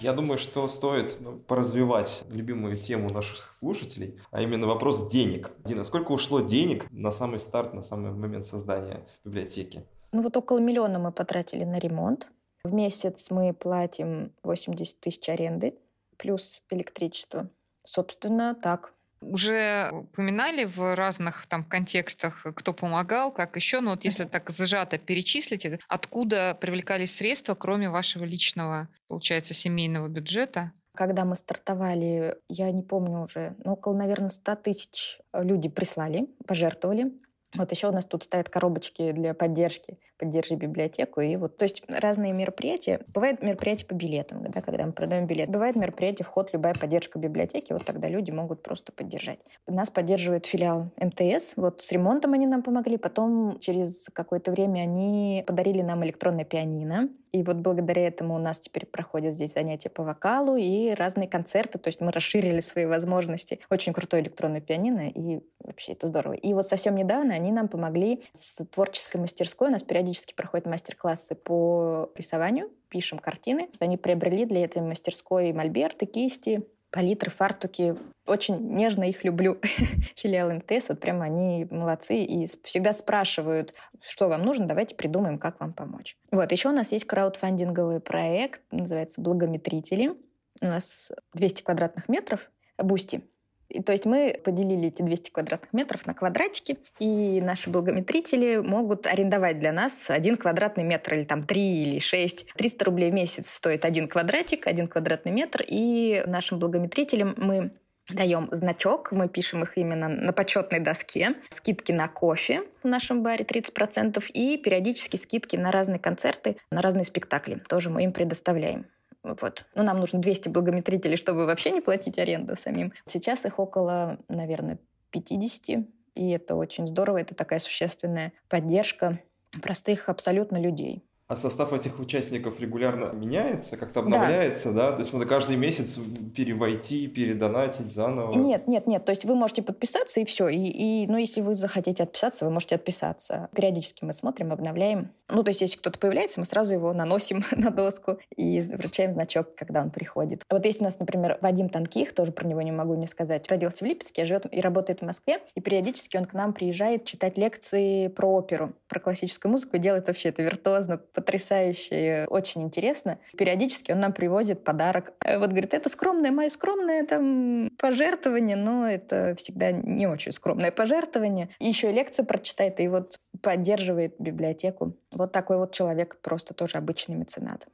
Я 0.00 0.14
думаю, 0.14 0.38
что 0.38 0.66
стоит 0.68 1.16
ну, 1.20 1.38
поразвивать 1.38 2.22
любимую 2.30 2.74
тему 2.74 3.10
наших 3.10 3.52
слушателей, 3.52 4.18
а 4.30 4.40
именно 4.40 4.66
вопрос 4.66 5.10
денег. 5.10 5.50
Дина, 5.64 5.84
сколько 5.84 6.12
ушло 6.12 6.40
денег 6.40 6.86
на 6.90 7.10
самый 7.10 7.38
старт, 7.38 7.74
на 7.74 7.82
самый 7.82 8.12
момент 8.12 8.46
создания 8.46 9.06
библиотеки? 9.24 9.84
Ну 10.12 10.22
вот 10.22 10.36
около 10.36 10.58
миллиона 10.58 10.98
мы 10.98 11.12
потратили 11.12 11.64
на 11.64 11.78
ремонт. 11.78 12.28
В 12.64 12.72
месяц 12.72 13.30
мы 13.30 13.52
платим 13.52 14.32
80 14.42 15.00
тысяч 15.00 15.28
аренды 15.28 15.74
плюс 16.16 16.62
электричество. 16.70 17.50
Собственно, 17.84 18.54
так. 18.54 18.94
Уже 19.20 19.90
упоминали 19.92 20.64
в 20.64 20.94
разных 20.94 21.46
там 21.46 21.64
контекстах, 21.64 22.46
кто 22.54 22.72
помогал, 22.72 23.32
как 23.32 23.56
еще, 23.56 23.80
но 23.80 23.90
вот 23.90 24.04
если 24.04 24.24
так 24.24 24.50
сжато 24.50 24.98
перечислить, 24.98 25.66
откуда 25.88 26.56
привлекались 26.60 27.14
средства, 27.14 27.54
кроме 27.54 27.90
вашего 27.90 28.24
личного, 28.24 28.88
получается, 29.08 29.54
семейного 29.54 30.08
бюджета? 30.08 30.72
Когда 30.94 31.24
мы 31.24 31.36
стартовали, 31.36 32.36
я 32.48 32.70
не 32.72 32.82
помню 32.82 33.22
уже, 33.22 33.54
ну, 33.64 33.72
около, 33.72 33.96
наверное, 33.96 34.28
100 34.28 34.56
тысяч 34.56 35.18
люди 35.32 35.68
прислали, 35.68 36.26
пожертвовали. 36.46 37.12
Вот 37.56 37.72
еще 37.72 37.88
у 37.88 37.92
нас 37.92 38.04
тут 38.04 38.24
стоят 38.24 38.48
коробочки 38.48 39.10
для 39.12 39.34
поддержки, 39.34 39.98
поддержи 40.18 40.54
библиотеку. 40.54 41.20
И 41.20 41.34
вот, 41.36 41.56
то 41.56 41.64
есть 41.64 41.82
разные 41.88 42.32
мероприятия. 42.32 43.00
Бывают 43.08 43.42
мероприятия 43.42 43.86
по 43.86 43.94
билетам, 43.94 44.44
да, 44.50 44.60
когда 44.60 44.86
мы 44.86 44.92
продаем 44.92 45.26
билет. 45.26 45.50
Бывает 45.50 45.74
мероприятие, 45.74 46.24
вход, 46.24 46.50
любая 46.52 46.74
поддержка 46.74 47.18
библиотеки. 47.18 47.72
Вот 47.72 47.84
тогда 47.84 48.08
люди 48.08 48.30
могут 48.30 48.62
просто 48.62 48.92
поддержать. 48.92 49.40
Нас 49.66 49.90
поддерживает 49.90 50.46
филиал 50.46 50.92
МТС. 50.96 51.54
Вот 51.56 51.82
с 51.82 51.90
ремонтом 51.90 52.34
они 52.34 52.46
нам 52.46 52.62
помогли. 52.62 52.96
Потом 52.98 53.58
через 53.58 54.08
какое-то 54.12 54.52
время 54.52 54.82
они 54.82 55.42
подарили 55.46 55.82
нам 55.82 56.04
электронное 56.04 56.44
пианино. 56.44 57.08
И 57.32 57.42
вот 57.42 57.56
благодаря 57.56 58.06
этому 58.06 58.34
у 58.34 58.38
нас 58.38 58.60
теперь 58.60 58.86
проходят 58.86 59.34
здесь 59.34 59.54
занятия 59.54 59.88
по 59.88 60.02
вокалу 60.02 60.56
и 60.56 60.90
разные 60.90 61.28
концерты. 61.28 61.78
То 61.78 61.88
есть 61.88 62.00
мы 62.00 62.12
расширили 62.12 62.60
свои 62.60 62.86
возможности. 62.86 63.60
Очень 63.70 63.92
крутой 63.92 64.20
электронное 64.20 64.60
пианино, 64.60 65.08
и 65.08 65.40
вообще 65.60 65.92
это 65.92 66.06
здорово. 66.06 66.34
И 66.34 66.52
вот 66.54 66.66
совсем 66.66 66.94
недавно 66.94 67.34
они 67.34 67.52
нам 67.52 67.68
помогли 67.68 68.22
с 68.32 68.64
творческой 68.66 69.18
мастерской. 69.18 69.68
У 69.68 69.72
нас 69.72 69.82
периодически 69.82 70.34
проходят 70.34 70.66
мастер-классы 70.66 71.34
по 71.34 72.10
рисованию, 72.14 72.70
пишем 72.88 73.18
картины. 73.18 73.68
Они 73.78 73.96
приобрели 73.96 74.44
для 74.44 74.64
этой 74.64 74.82
мастерской 74.82 75.52
мольберты, 75.52 76.06
кисти, 76.06 76.66
палитры, 76.90 77.30
фартуки. 77.30 77.96
Очень 78.26 78.74
нежно 78.74 79.04
их 79.04 79.24
люблю. 79.24 79.58
Филиал 80.16 80.52
МТС, 80.52 80.88
вот 80.88 81.00
прямо 81.00 81.24
они 81.24 81.66
молодцы 81.70 82.22
и 82.22 82.46
всегда 82.64 82.92
спрашивают, 82.92 83.74
что 84.00 84.28
вам 84.28 84.42
нужно, 84.42 84.66
давайте 84.66 84.94
придумаем, 84.94 85.38
как 85.38 85.60
вам 85.60 85.72
помочь. 85.72 86.16
Вот, 86.30 86.50
еще 86.52 86.68
у 86.68 86.72
нас 86.72 86.92
есть 86.92 87.06
краудфандинговый 87.06 88.00
проект, 88.00 88.62
называется 88.70 89.20
«Благометрители». 89.20 90.14
У 90.62 90.66
нас 90.66 91.10
200 91.34 91.62
квадратных 91.62 92.08
метров, 92.08 92.50
Boosty. 92.76 93.22
И, 93.70 93.82
то 93.82 93.92
есть 93.92 94.04
мы 94.04 94.38
поделили 94.44 94.88
эти 94.88 95.02
200 95.02 95.30
квадратных 95.30 95.72
метров 95.72 96.06
на 96.06 96.14
квадратики, 96.14 96.76
и 96.98 97.40
наши 97.40 97.70
благометрители 97.70 98.56
могут 98.56 99.06
арендовать 99.06 99.58
для 99.60 99.72
нас 99.72 99.92
один 100.08 100.36
квадратный 100.36 100.84
метр, 100.84 101.14
или 101.14 101.24
там 101.24 101.44
три 101.44 101.82
или 101.82 101.98
шесть. 102.00 102.46
300 102.56 102.84
рублей 102.84 103.10
в 103.10 103.14
месяц 103.14 103.50
стоит 103.50 103.84
один 103.84 104.08
квадратик, 104.08 104.66
один 104.66 104.88
квадратный 104.88 105.32
метр, 105.32 105.64
и 105.66 106.22
нашим 106.26 106.58
благометрителям 106.58 107.34
мы 107.36 107.72
даем 108.08 108.48
значок, 108.50 109.12
мы 109.12 109.28
пишем 109.28 109.62
их 109.62 109.78
именно 109.78 110.08
на 110.08 110.32
почетной 110.32 110.80
доске, 110.80 111.34
скидки 111.50 111.92
на 111.92 112.08
кофе 112.08 112.62
в 112.82 112.88
нашем 112.88 113.22
баре 113.22 113.44
30% 113.44 114.24
и 114.32 114.56
периодически 114.58 115.16
скидки 115.16 115.56
на 115.56 115.70
разные 115.70 115.98
концерты, 115.98 116.56
на 116.70 116.82
разные 116.82 117.04
спектакли. 117.04 117.62
Тоже 117.68 117.90
мы 117.90 118.04
им 118.04 118.12
предоставляем. 118.12 118.86
Вот. 119.22 119.66
Ну, 119.74 119.82
нам 119.82 120.00
нужно 120.00 120.18
200 120.18 120.48
благометрителей, 120.48 121.16
чтобы 121.16 121.46
вообще 121.46 121.70
не 121.70 121.80
платить 121.80 122.18
аренду 122.18 122.56
самим. 122.56 122.92
Сейчас 123.04 123.44
их 123.44 123.58
около, 123.58 124.18
наверное, 124.28 124.78
50, 125.10 125.86
и 126.14 126.30
это 126.30 126.54
очень 126.54 126.86
здорово, 126.86 127.18
это 127.18 127.34
такая 127.34 127.58
существенная 127.58 128.32
поддержка 128.48 129.20
простых 129.62 130.08
абсолютно 130.08 130.58
людей. 130.58 131.04
А 131.30 131.36
состав 131.36 131.72
этих 131.72 132.00
участников 132.00 132.58
регулярно 132.58 133.12
меняется, 133.12 133.76
как-то 133.76 134.00
обновляется, 134.00 134.72
да? 134.72 134.90
да? 134.90 134.96
То 134.96 135.02
есть 135.02 135.12
надо 135.12 135.26
каждый 135.26 135.54
месяц 135.54 135.96
перевойти, 136.34 137.06
передонатить 137.06 137.92
заново? 137.92 138.36
Нет, 138.36 138.66
нет, 138.66 138.88
нет. 138.88 139.04
То 139.04 139.10
есть 139.10 139.24
вы 139.24 139.36
можете 139.36 139.62
подписаться 139.62 140.20
и 140.20 140.24
все. 140.24 140.48
И, 140.48 140.56
и, 140.56 141.06
ну, 141.06 141.18
если 141.18 141.40
вы 141.40 141.54
захотите 141.54 142.02
отписаться, 142.02 142.46
вы 142.46 142.50
можете 142.50 142.74
отписаться. 142.74 143.48
Периодически 143.54 144.04
мы 144.04 144.12
смотрим, 144.12 144.50
обновляем. 144.50 145.12
Ну, 145.28 145.44
то 145.44 145.50
есть 145.50 145.60
если 145.60 145.78
кто-то 145.78 146.00
появляется, 146.00 146.40
мы 146.40 146.46
сразу 146.46 146.74
его 146.74 146.92
наносим 146.92 147.44
на 147.52 147.70
доску 147.70 148.18
и 148.36 148.58
вручаем 148.58 149.12
значок, 149.12 149.54
когда 149.54 149.82
он 149.82 149.90
приходит. 149.90 150.42
Вот 150.50 150.66
есть 150.66 150.80
у 150.80 150.84
нас, 150.84 150.98
например, 150.98 151.38
Вадим 151.40 151.68
Танких, 151.68 152.12
тоже 152.12 152.32
про 152.32 152.44
него 152.44 152.60
не 152.62 152.72
могу 152.72 152.96
не 152.96 153.06
сказать. 153.06 153.48
Родился 153.48 153.84
в 153.84 153.88
Липецке, 153.88 154.24
живет 154.24 154.46
и 154.52 154.60
работает 154.60 154.98
в 154.98 155.06
Москве. 155.06 155.38
И 155.54 155.60
периодически 155.60 156.16
он 156.16 156.24
к 156.24 156.32
нам 156.32 156.52
приезжает 156.52 157.04
читать 157.04 157.38
лекции 157.38 158.08
про 158.08 158.32
оперу, 158.32 158.72
про 158.88 158.98
классическую 158.98 159.52
музыку. 159.52 159.76
И 159.76 159.78
делает 159.78 160.08
вообще 160.08 160.30
это 160.30 160.42
виртуозно, 160.42 160.98
потрясающе, 161.20 162.26
очень 162.28 162.62
интересно. 162.62 163.18
Периодически 163.36 163.92
он 163.92 164.00
нам 164.00 164.12
привозит 164.12 164.64
подарок. 164.64 165.12
Э, 165.24 165.38
вот 165.38 165.50
говорит, 165.50 165.74
это 165.74 165.88
скромное, 165.88 166.30
мое 166.30 166.48
скромное 166.48 167.04
там 167.04 167.70
пожертвование, 167.78 168.56
но 168.56 168.88
это 168.88 169.34
всегда 169.36 169.70
не 169.70 170.06
очень 170.06 170.32
скромное 170.32 170.70
пожертвование. 170.70 171.50
И 171.58 171.68
еще 171.68 171.92
лекцию 171.92 172.26
прочитает, 172.26 172.80
и 172.80 172.88
вот 172.88 173.18
поддерживает 173.42 174.14
библиотеку. 174.18 174.96
Вот 175.12 175.32
такой 175.32 175.58
вот 175.58 175.72
человек, 175.72 176.18
просто 176.22 176.54
тоже 176.54 176.78
обычный 176.78 177.16
меценат. 177.16 177.66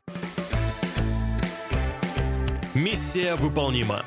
Миссия 2.75 3.37
выполнима. 3.37 4.03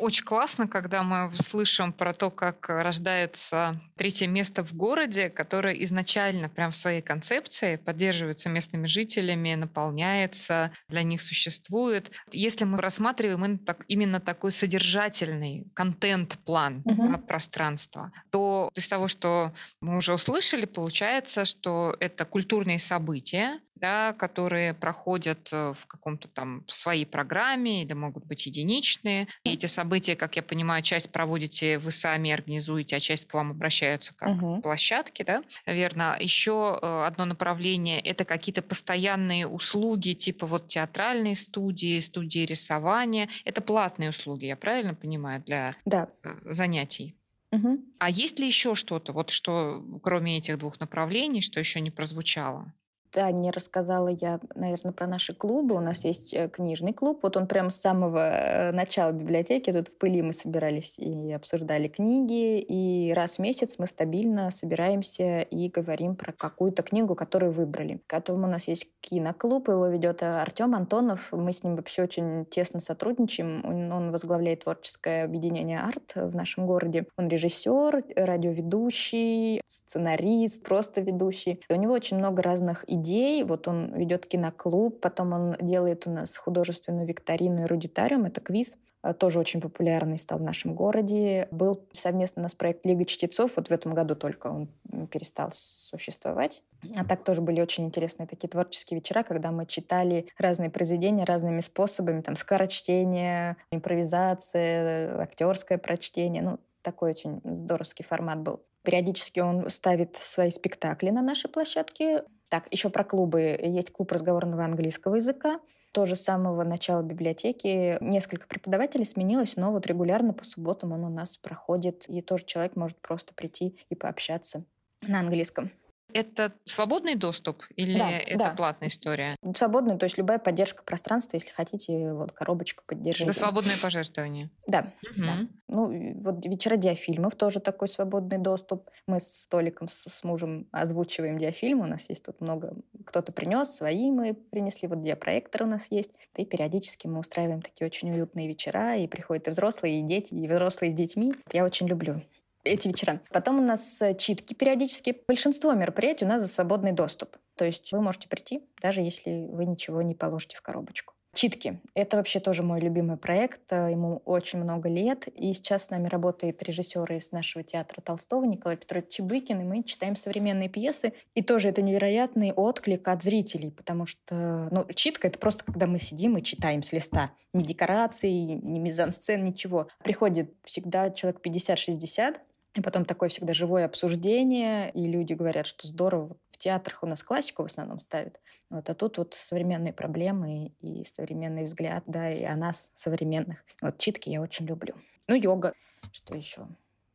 Очень 0.00 0.24
классно, 0.24 0.66
когда 0.66 1.02
мы 1.02 1.30
слышим 1.36 1.92
про 1.92 2.14
то, 2.14 2.30
как 2.30 2.68
рождается 2.68 3.78
третье 3.96 4.26
место 4.26 4.64
в 4.64 4.72
городе, 4.72 5.28
которое 5.28 5.74
изначально 5.84 6.48
прям 6.48 6.72
в 6.72 6.76
своей 6.76 7.02
концепции 7.02 7.76
поддерживается 7.76 8.48
местными 8.48 8.86
жителями, 8.86 9.54
наполняется, 9.54 10.72
для 10.88 11.02
них 11.02 11.20
существует. 11.20 12.10
Если 12.32 12.64
мы 12.64 12.78
рассматриваем 12.78 13.60
именно 13.88 14.20
такой 14.20 14.52
содержательный 14.52 15.66
контент-план 15.74 16.82
угу. 16.84 17.18
пространства, 17.18 18.12
то 18.30 18.70
из 18.74 18.88
того, 18.88 19.06
что 19.06 19.52
мы 19.82 19.98
уже 19.98 20.14
услышали, 20.14 20.64
получается, 20.64 21.44
что 21.44 21.94
это 22.00 22.24
культурные 22.24 22.78
события, 22.78 23.60
да, 23.80 24.12
которые 24.12 24.74
проходят 24.74 25.48
э, 25.52 25.72
в 25.76 25.86
каком-то 25.86 26.28
там 26.28 26.64
своей 26.68 27.06
программе 27.06 27.82
или 27.82 27.92
могут 27.92 28.26
быть 28.26 28.46
единичные. 28.46 29.28
И 29.44 29.52
эти 29.52 29.66
события, 29.66 30.16
как 30.16 30.36
я 30.36 30.42
понимаю, 30.42 30.82
часть 30.82 31.10
проводите 31.10 31.78
вы 31.78 31.90
сами 31.90 32.30
организуете, 32.30 32.96
а 32.96 33.00
часть 33.00 33.26
к 33.26 33.34
вам 33.34 33.50
обращаются 33.50 34.14
как 34.14 34.30
угу. 34.30 34.60
площадки, 34.60 35.22
да, 35.22 35.42
верно. 35.66 36.16
Еще 36.20 36.78
э, 36.80 37.04
одно 37.06 37.24
направление– 37.24 38.00
это 38.00 38.24
какие-то 38.24 38.62
постоянные 38.62 39.46
услуги, 39.46 40.12
типа 40.12 40.46
вот 40.46 40.68
театральные 40.68 41.34
студии, 41.34 41.98
студии 42.00 42.40
рисования. 42.40 43.28
Это 43.44 43.60
платные 43.60 44.10
услуги, 44.10 44.46
я 44.46 44.56
правильно 44.56 44.94
понимаю, 44.94 45.42
для 45.42 45.76
да. 45.84 46.08
Э, 46.22 46.36
занятий? 46.44 47.16
Угу. 47.52 47.80
А 47.98 48.10
есть 48.10 48.38
ли 48.38 48.46
еще 48.46 48.74
что-то, 48.74 49.12
вот 49.12 49.30
что 49.30 49.84
кроме 50.02 50.38
этих 50.38 50.58
двух 50.58 50.78
направлений, 50.78 51.40
что 51.40 51.58
еще 51.58 51.80
не 51.80 51.90
прозвучало? 51.90 52.72
Да, 53.12 53.28
не 53.32 53.50
рассказала 53.50 54.08
я, 54.08 54.38
наверное, 54.54 54.92
про 54.92 55.08
наши 55.08 55.34
клубы. 55.34 55.74
У 55.74 55.80
нас 55.80 56.04
есть 56.04 56.32
э, 56.32 56.48
книжный 56.48 56.92
клуб. 56.92 57.20
Вот 57.22 57.36
он 57.36 57.48
прям 57.48 57.70
с 57.70 57.76
самого 57.76 58.18
э, 58.18 58.72
начала 58.72 59.10
библиотеки. 59.10 59.72
Тут 59.72 59.88
в 59.88 59.98
пыли 59.98 60.22
мы 60.22 60.32
собирались 60.32 60.96
и 60.96 61.32
обсуждали 61.32 61.88
книги. 61.88 62.60
И 62.60 63.12
раз 63.12 63.36
в 63.36 63.38
месяц 63.40 63.76
мы 63.78 63.88
стабильно 63.88 64.52
собираемся 64.52 65.40
и 65.40 65.68
говорим 65.68 66.14
про 66.14 66.32
какую-то 66.32 66.84
книгу, 66.84 67.16
которую 67.16 67.50
выбрали. 67.50 68.00
Потом 68.06 68.44
у 68.44 68.46
нас 68.46 68.68
есть 68.68 68.86
киноклуб. 69.00 69.68
Его 69.68 69.88
ведет 69.88 70.22
э, 70.22 70.40
Артем 70.40 70.76
Антонов. 70.76 71.32
Мы 71.32 71.52
с 71.52 71.64
ним 71.64 71.74
вообще 71.74 72.04
очень 72.04 72.46
тесно 72.46 72.78
сотрудничаем. 72.78 73.90
Он 73.92 74.12
возглавляет 74.12 74.62
творческое 74.62 75.24
объединение 75.24 75.80
«Арт» 75.80 76.12
в 76.14 76.36
нашем 76.36 76.64
городе. 76.64 77.06
Он 77.16 77.26
режиссер, 77.26 78.04
радиоведущий, 78.14 79.62
сценарист, 79.66 80.62
просто 80.62 81.00
ведущий. 81.00 81.60
И 81.68 81.72
у 81.72 81.76
него 81.76 81.92
очень 81.92 82.16
много 82.16 82.40
разных 82.40 82.84
идей 82.86 82.99
идей. 83.00 83.42
Вот 83.44 83.68
он 83.68 83.92
ведет 83.94 84.26
киноклуб, 84.26 85.00
потом 85.00 85.32
он 85.32 85.56
делает 85.60 86.06
у 86.06 86.10
нас 86.10 86.36
художественную 86.36 87.06
викторину 87.06 87.62
«Эрудитариум», 87.62 88.26
это 88.26 88.40
квиз, 88.40 88.76
э, 89.02 89.12
тоже 89.14 89.38
очень 89.38 89.60
популярный 89.60 90.18
стал 90.18 90.38
в 90.38 90.42
нашем 90.42 90.74
городе. 90.74 91.48
Был 91.50 91.82
совместно 91.92 92.40
у 92.40 92.44
нас 92.44 92.54
проект 92.54 92.86
«Лига 92.86 93.04
чтецов», 93.04 93.56
вот 93.56 93.68
в 93.68 93.72
этом 93.72 93.94
году 93.94 94.14
только 94.14 94.46
он 94.46 94.68
перестал 95.08 95.50
существовать. 95.52 96.62
А 96.96 97.04
так 97.04 97.24
тоже 97.24 97.40
были 97.40 97.60
очень 97.60 97.84
интересные 97.84 98.26
такие 98.26 98.48
творческие 98.48 99.00
вечера, 99.00 99.22
когда 99.22 99.50
мы 99.50 99.66
читали 99.66 100.26
разные 100.38 100.70
произведения 100.70 101.24
разными 101.24 101.60
способами, 101.60 102.20
там 102.20 102.36
скорочтение, 102.36 103.56
импровизация, 103.70 105.20
актерское 105.20 105.78
прочтение. 105.78 106.42
Ну, 106.42 106.58
такой 106.82 107.10
очень 107.10 107.40
здоровский 107.44 108.04
формат 108.04 108.38
был. 108.40 108.62
Периодически 108.82 109.40
он 109.40 109.68
ставит 109.68 110.16
свои 110.16 110.50
спектакли 110.50 111.10
на 111.10 111.22
нашей 111.22 111.50
площадке. 111.50 112.24
Так, 112.48 112.66
еще 112.70 112.90
про 112.90 113.04
клубы. 113.04 113.58
Есть 113.62 113.90
клуб 113.92 114.10
разговорного 114.12 114.64
английского 114.64 115.16
языка. 115.16 115.60
Тоже 115.92 116.14
с 116.14 116.22
самого 116.22 116.62
начала 116.62 117.02
библиотеки 117.02 117.98
несколько 118.00 118.46
преподавателей 118.46 119.04
сменилось, 119.04 119.56
но 119.56 119.72
вот 119.72 119.86
регулярно 119.86 120.32
по 120.32 120.44
субботам 120.44 120.92
он 120.92 121.04
у 121.04 121.08
нас 121.08 121.36
проходит, 121.36 122.08
и 122.08 122.22
тоже 122.22 122.44
человек 122.46 122.76
может 122.76 122.96
просто 122.98 123.34
прийти 123.34 123.76
и 123.88 123.96
пообщаться 123.96 124.64
на 125.02 125.18
английском. 125.18 125.72
Это 126.12 126.52
свободный 126.64 127.14
доступ 127.14 127.64
или 127.76 127.98
да, 127.98 128.10
это 128.10 128.38
да. 128.38 128.50
платная 128.50 128.88
история? 128.88 129.36
Свободный, 129.56 129.98
то 129.98 130.04
есть 130.04 130.18
любая 130.18 130.38
поддержка 130.38 130.82
пространства, 130.82 131.36
если 131.36 131.50
хотите, 131.50 132.12
вот 132.12 132.32
коробочку 132.32 132.82
поддержите. 132.86 133.24
Это 133.24 133.32
свободное 133.32 133.76
пожертвование? 133.80 134.50
Да. 134.66 134.92
Угу. 135.02 135.26
да. 135.26 135.38
Ну, 135.68 136.20
вот 136.20 136.44
вечера 136.44 136.76
диафильмов 136.76 137.34
тоже 137.34 137.60
такой 137.60 137.88
свободный 137.88 138.38
доступ. 138.38 138.90
Мы 139.06 139.20
с 139.20 139.42
столиком 139.42 139.88
с, 139.88 140.08
с 140.08 140.24
мужем 140.24 140.66
озвучиваем 140.72 141.38
диафильмы, 141.38 141.84
у 141.84 141.88
нас 141.88 142.08
есть 142.08 142.24
тут 142.24 142.40
много, 142.40 142.74
кто-то 143.04 143.32
принес, 143.32 143.70
свои 143.70 144.10
мы 144.10 144.34
принесли, 144.34 144.88
вот 144.88 145.00
диапроектор 145.00 145.62
у 145.62 145.66
нас 145.66 145.88
есть. 145.90 146.12
И 146.36 146.44
периодически 146.44 147.06
мы 147.06 147.20
устраиваем 147.20 147.62
такие 147.62 147.86
очень 147.86 148.10
уютные 148.10 148.48
вечера, 148.48 148.96
и 148.96 149.06
приходят 149.06 149.48
и 149.48 149.50
взрослые, 149.50 150.00
и 150.00 150.02
дети, 150.02 150.34
и 150.34 150.46
взрослые 150.46 150.90
с 150.90 150.94
детьми. 150.94 151.34
Я 151.52 151.64
очень 151.64 151.86
люблю 151.86 152.22
эти 152.64 152.88
вечера. 152.88 153.20
Потом 153.30 153.58
у 153.58 153.62
нас 153.62 154.00
э, 154.02 154.14
читки 154.14 154.54
периодически. 154.54 155.22
Большинство 155.26 155.72
мероприятий 155.72 156.24
у 156.24 156.28
нас 156.28 156.42
за 156.42 156.48
свободный 156.48 156.92
доступ. 156.92 157.36
То 157.56 157.64
есть 157.64 157.92
вы 157.92 158.00
можете 158.00 158.28
прийти, 158.28 158.62
даже 158.80 159.00
если 159.00 159.48
вы 159.50 159.66
ничего 159.66 160.02
не 160.02 160.14
положите 160.14 160.56
в 160.56 160.62
коробочку. 160.62 161.14
Читки. 161.32 161.80
Это 161.94 162.16
вообще 162.16 162.40
тоже 162.40 162.64
мой 162.64 162.80
любимый 162.80 163.16
проект. 163.16 163.70
Ему 163.70 164.20
очень 164.24 164.58
много 164.58 164.88
лет. 164.88 165.28
И 165.28 165.52
сейчас 165.52 165.84
с 165.84 165.90
нами 165.90 166.08
работает 166.08 166.60
режиссер 166.60 167.12
из 167.12 167.30
нашего 167.30 167.62
театра 167.62 168.00
Толстого 168.00 168.44
Николай 168.44 168.76
Петрович 168.76 169.10
Чебыкин, 169.10 169.60
и 169.60 169.64
мы 169.64 169.84
читаем 169.84 170.16
современные 170.16 170.68
пьесы. 170.68 171.12
И 171.36 171.42
тоже 171.42 171.68
это 171.68 171.82
невероятный 171.82 172.52
отклик 172.52 173.06
от 173.06 173.22
зрителей, 173.22 173.70
потому 173.70 174.06
что 174.06 174.68
ну, 174.72 174.86
читка— 174.92 175.28
это 175.28 175.38
просто 175.38 175.64
когда 175.64 175.86
мы 175.86 176.00
сидим 176.00 176.36
и 176.36 176.42
читаем 176.42 176.82
с 176.82 176.90
листа. 176.90 177.30
Ни 177.52 177.62
декораций, 177.62 178.32
ни 178.32 178.80
мизансцен, 178.80 179.44
ничего. 179.44 179.88
Приходит 180.02 180.52
всегда 180.64 181.10
человек 181.10 181.40
50-60, 181.46 182.38
и 182.74 182.80
потом 182.80 183.04
такое 183.04 183.28
всегда 183.28 183.54
живое 183.54 183.84
обсуждение, 183.84 184.90
и 184.92 185.06
люди 185.06 185.32
говорят, 185.32 185.66
что 185.66 185.88
здорово, 185.88 186.36
в 186.50 186.58
театрах 186.58 187.02
у 187.02 187.06
нас 187.06 187.22
классику 187.22 187.62
в 187.62 187.66
основном 187.66 187.98
ставят, 187.98 188.40
вот, 188.68 188.88
а 188.88 188.94
тут 188.94 189.18
вот 189.18 189.34
современные 189.34 189.92
проблемы 189.92 190.72
и 190.80 191.04
современный 191.04 191.64
взгляд, 191.64 192.04
да, 192.06 192.30
и 192.32 192.44
о 192.44 192.56
нас 192.56 192.90
современных. 192.94 193.64
Вот 193.82 193.98
читки 193.98 194.28
я 194.30 194.40
очень 194.40 194.66
люблю. 194.66 194.94
Ну, 195.26 195.34
йога, 195.34 195.74
что 196.12 196.36
еще? 196.36 196.66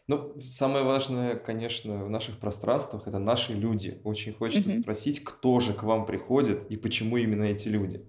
Ну, 0.07 0.39
самое 0.45 0.83
важное, 0.83 1.35
конечно, 1.35 2.05
в 2.05 2.09
наших 2.09 2.39
пространствах 2.39 3.07
это 3.07 3.17
наши 3.17 3.53
люди. 3.53 3.99
Очень 4.03 4.33
хочется 4.33 4.69
mm-hmm. 4.69 4.81
спросить, 4.81 5.23
кто 5.23 5.59
же 5.59 5.73
к 5.73 5.81
вам 5.81 6.05
приходит 6.05 6.69
и 6.69 6.77
почему 6.77 7.17
именно 7.17 7.45
эти 7.45 7.67
люди. 7.67 8.05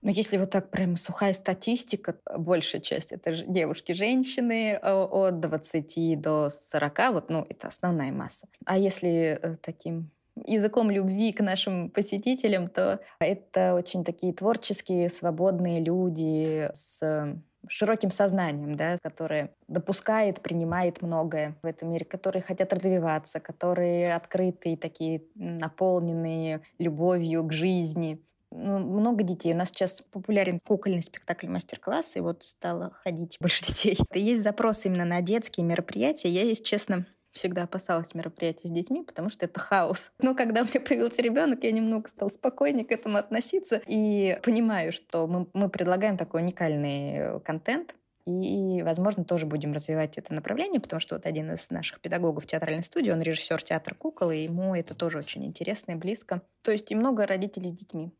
Но 0.00 0.10
если 0.10 0.38
вот 0.38 0.50
так 0.50 0.70
прям 0.70 0.96
сухая 0.96 1.32
статистика, 1.32 2.18
большая 2.36 2.80
часть 2.80 3.12
это 3.12 3.34
же 3.34 3.44
девушки, 3.46 3.92
женщины 3.92 4.78
э, 4.80 4.92
от 4.92 5.40
20 5.40 6.20
до 6.20 6.48
40, 6.50 7.12
вот, 7.12 7.30
ну, 7.30 7.46
это 7.48 7.68
основная 7.68 8.12
масса. 8.12 8.48
А 8.64 8.78
если 8.78 9.38
э, 9.42 9.54
таким 9.60 10.10
языком 10.46 10.90
любви 10.90 11.32
к 11.32 11.40
нашим 11.40 11.90
посетителям, 11.90 12.68
то 12.68 13.00
это 13.18 13.74
очень 13.74 14.04
такие 14.04 14.32
творческие, 14.32 15.08
свободные 15.08 15.80
люди 15.80 16.70
с 16.74 17.34
широким 17.66 18.10
сознанием, 18.10 18.76
да, 18.76 18.96
которые 19.02 19.50
допускает, 19.66 20.40
принимает 20.40 21.02
многое 21.02 21.56
в 21.62 21.66
этом 21.66 21.90
мире, 21.90 22.04
которые 22.04 22.42
хотят 22.42 22.72
развиваться, 22.72 23.40
которые 23.40 24.14
открытые, 24.14 24.76
такие 24.76 25.24
наполненные 25.34 26.60
любовью 26.78 27.44
к 27.44 27.52
жизни. 27.52 28.22
Много 28.50 29.22
детей. 29.24 29.52
У 29.52 29.56
нас 29.56 29.68
сейчас 29.68 30.02
популярен 30.10 30.60
кукольный 30.60 31.02
спектакль 31.02 31.48
мастер-класс, 31.48 32.16
и 32.16 32.20
вот 32.20 32.44
стало 32.44 32.90
ходить 32.90 33.36
больше 33.40 33.62
детей. 33.66 33.98
Есть 34.14 34.42
запрос 34.42 34.84
именно 34.84 35.04
на 35.04 35.20
детские 35.20 35.66
мероприятия. 35.66 36.28
Я, 36.28 36.44
если 36.44 36.64
честно, 36.64 37.06
всегда 37.32 37.64
опасалась 37.64 38.14
мероприятий 38.14 38.68
с 38.68 38.70
детьми, 38.70 39.02
потому 39.02 39.28
что 39.28 39.46
это 39.46 39.60
хаос. 39.60 40.12
Но 40.20 40.34
когда 40.34 40.62
у 40.62 40.64
меня 40.64 40.80
появился 40.80 41.22
ребенок, 41.22 41.62
я 41.62 41.72
немного 41.72 42.08
стал 42.08 42.30
спокойнее 42.30 42.84
к 42.84 42.92
этому 42.92 43.18
относиться 43.18 43.82
и 43.86 44.38
понимаю, 44.42 44.92
что 44.92 45.26
мы, 45.26 45.46
мы 45.52 45.68
предлагаем 45.68 46.16
такой 46.16 46.42
уникальный 46.42 47.40
контент, 47.40 47.94
и, 48.26 48.82
возможно, 48.82 49.24
тоже 49.24 49.46
будем 49.46 49.72
развивать 49.72 50.18
это 50.18 50.34
направление, 50.34 50.82
потому 50.82 51.00
что 51.00 51.14
вот 51.14 51.24
один 51.24 51.50
из 51.50 51.70
наших 51.70 52.00
педагогов 52.00 52.44
театральной 52.44 52.84
студии, 52.84 53.10
он 53.10 53.22
режиссер 53.22 53.62
театра 53.62 53.94
кукол, 53.94 54.30
и 54.30 54.40
ему 54.40 54.74
это 54.74 54.94
тоже 54.94 55.18
очень 55.18 55.46
интересно 55.46 55.92
и 55.92 55.94
близко. 55.94 56.42
То 56.62 56.70
есть 56.70 56.90
и 56.92 56.94
много 56.94 57.26
родителей 57.26 57.70
с 57.70 57.72
детьми 57.72 58.12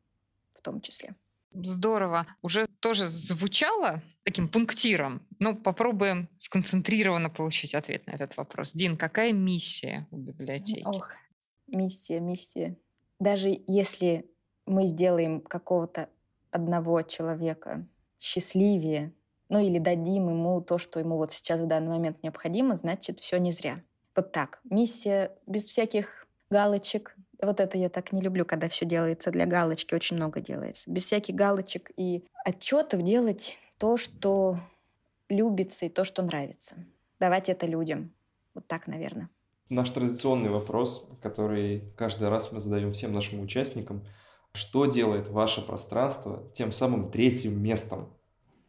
в 0.58 0.62
том 0.62 0.80
числе. 0.80 1.14
Здорово. 1.52 2.26
Уже 2.42 2.66
тоже 2.80 3.08
звучало 3.08 4.02
таким 4.22 4.48
пунктиром. 4.48 5.26
Ну, 5.38 5.56
попробуем 5.56 6.28
сконцентрированно 6.36 7.30
получить 7.30 7.74
ответ 7.74 8.06
на 8.06 8.12
этот 8.12 8.36
вопрос. 8.36 8.72
Дин, 8.74 8.96
какая 8.96 9.32
миссия 9.32 10.06
у 10.10 10.18
библиотеки? 10.18 10.82
Ох, 10.84 11.12
миссия, 11.66 12.20
миссия. 12.20 12.76
Даже 13.18 13.58
если 13.66 14.30
мы 14.66 14.86
сделаем 14.86 15.40
какого-то 15.40 16.08
одного 16.50 17.02
человека 17.02 17.86
счастливее, 18.20 19.12
ну 19.48 19.58
или 19.58 19.78
дадим 19.78 20.28
ему 20.28 20.60
то, 20.60 20.76
что 20.78 21.00
ему 21.00 21.16
вот 21.16 21.32
сейчас 21.32 21.60
в 21.60 21.66
данный 21.66 21.88
момент 21.88 22.22
необходимо, 22.22 22.76
значит, 22.76 23.20
все 23.20 23.38
не 23.38 23.52
зря. 23.52 23.82
Вот 24.14 24.32
так. 24.32 24.60
Миссия 24.64 25.32
без 25.46 25.64
всяких 25.64 26.26
галочек, 26.50 27.16
вот 27.40 27.60
это 27.60 27.78
я 27.78 27.88
так 27.88 28.12
не 28.12 28.20
люблю, 28.20 28.44
когда 28.44 28.68
все 28.68 28.84
делается 28.84 29.30
для 29.30 29.46
галочки, 29.46 29.94
очень 29.94 30.16
много 30.16 30.40
делается. 30.40 30.90
Без 30.90 31.04
всяких 31.04 31.34
галочек 31.34 31.90
и 31.96 32.24
отчетов 32.44 33.02
делать 33.02 33.58
то, 33.78 33.96
что 33.96 34.58
любится 35.28 35.86
и 35.86 35.88
то, 35.88 36.04
что 36.04 36.22
нравится. 36.22 36.76
Давать 37.20 37.48
это 37.48 37.66
людям. 37.66 38.12
Вот 38.54 38.66
так, 38.66 38.86
наверное. 38.86 39.28
Наш 39.68 39.90
традиционный 39.90 40.50
вопрос, 40.50 41.06
который 41.22 41.92
каждый 41.96 42.28
раз 42.28 42.50
мы 42.52 42.60
задаем 42.60 42.92
всем 42.92 43.12
нашим 43.12 43.40
участникам. 43.40 44.04
Что 44.52 44.86
делает 44.86 45.28
ваше 45.28 45.60
пространство 45.60 46.42
тем 46.54 46.72
самым 46.72 47.10
третьим 47.10 47.62
местом? 47.62 48.08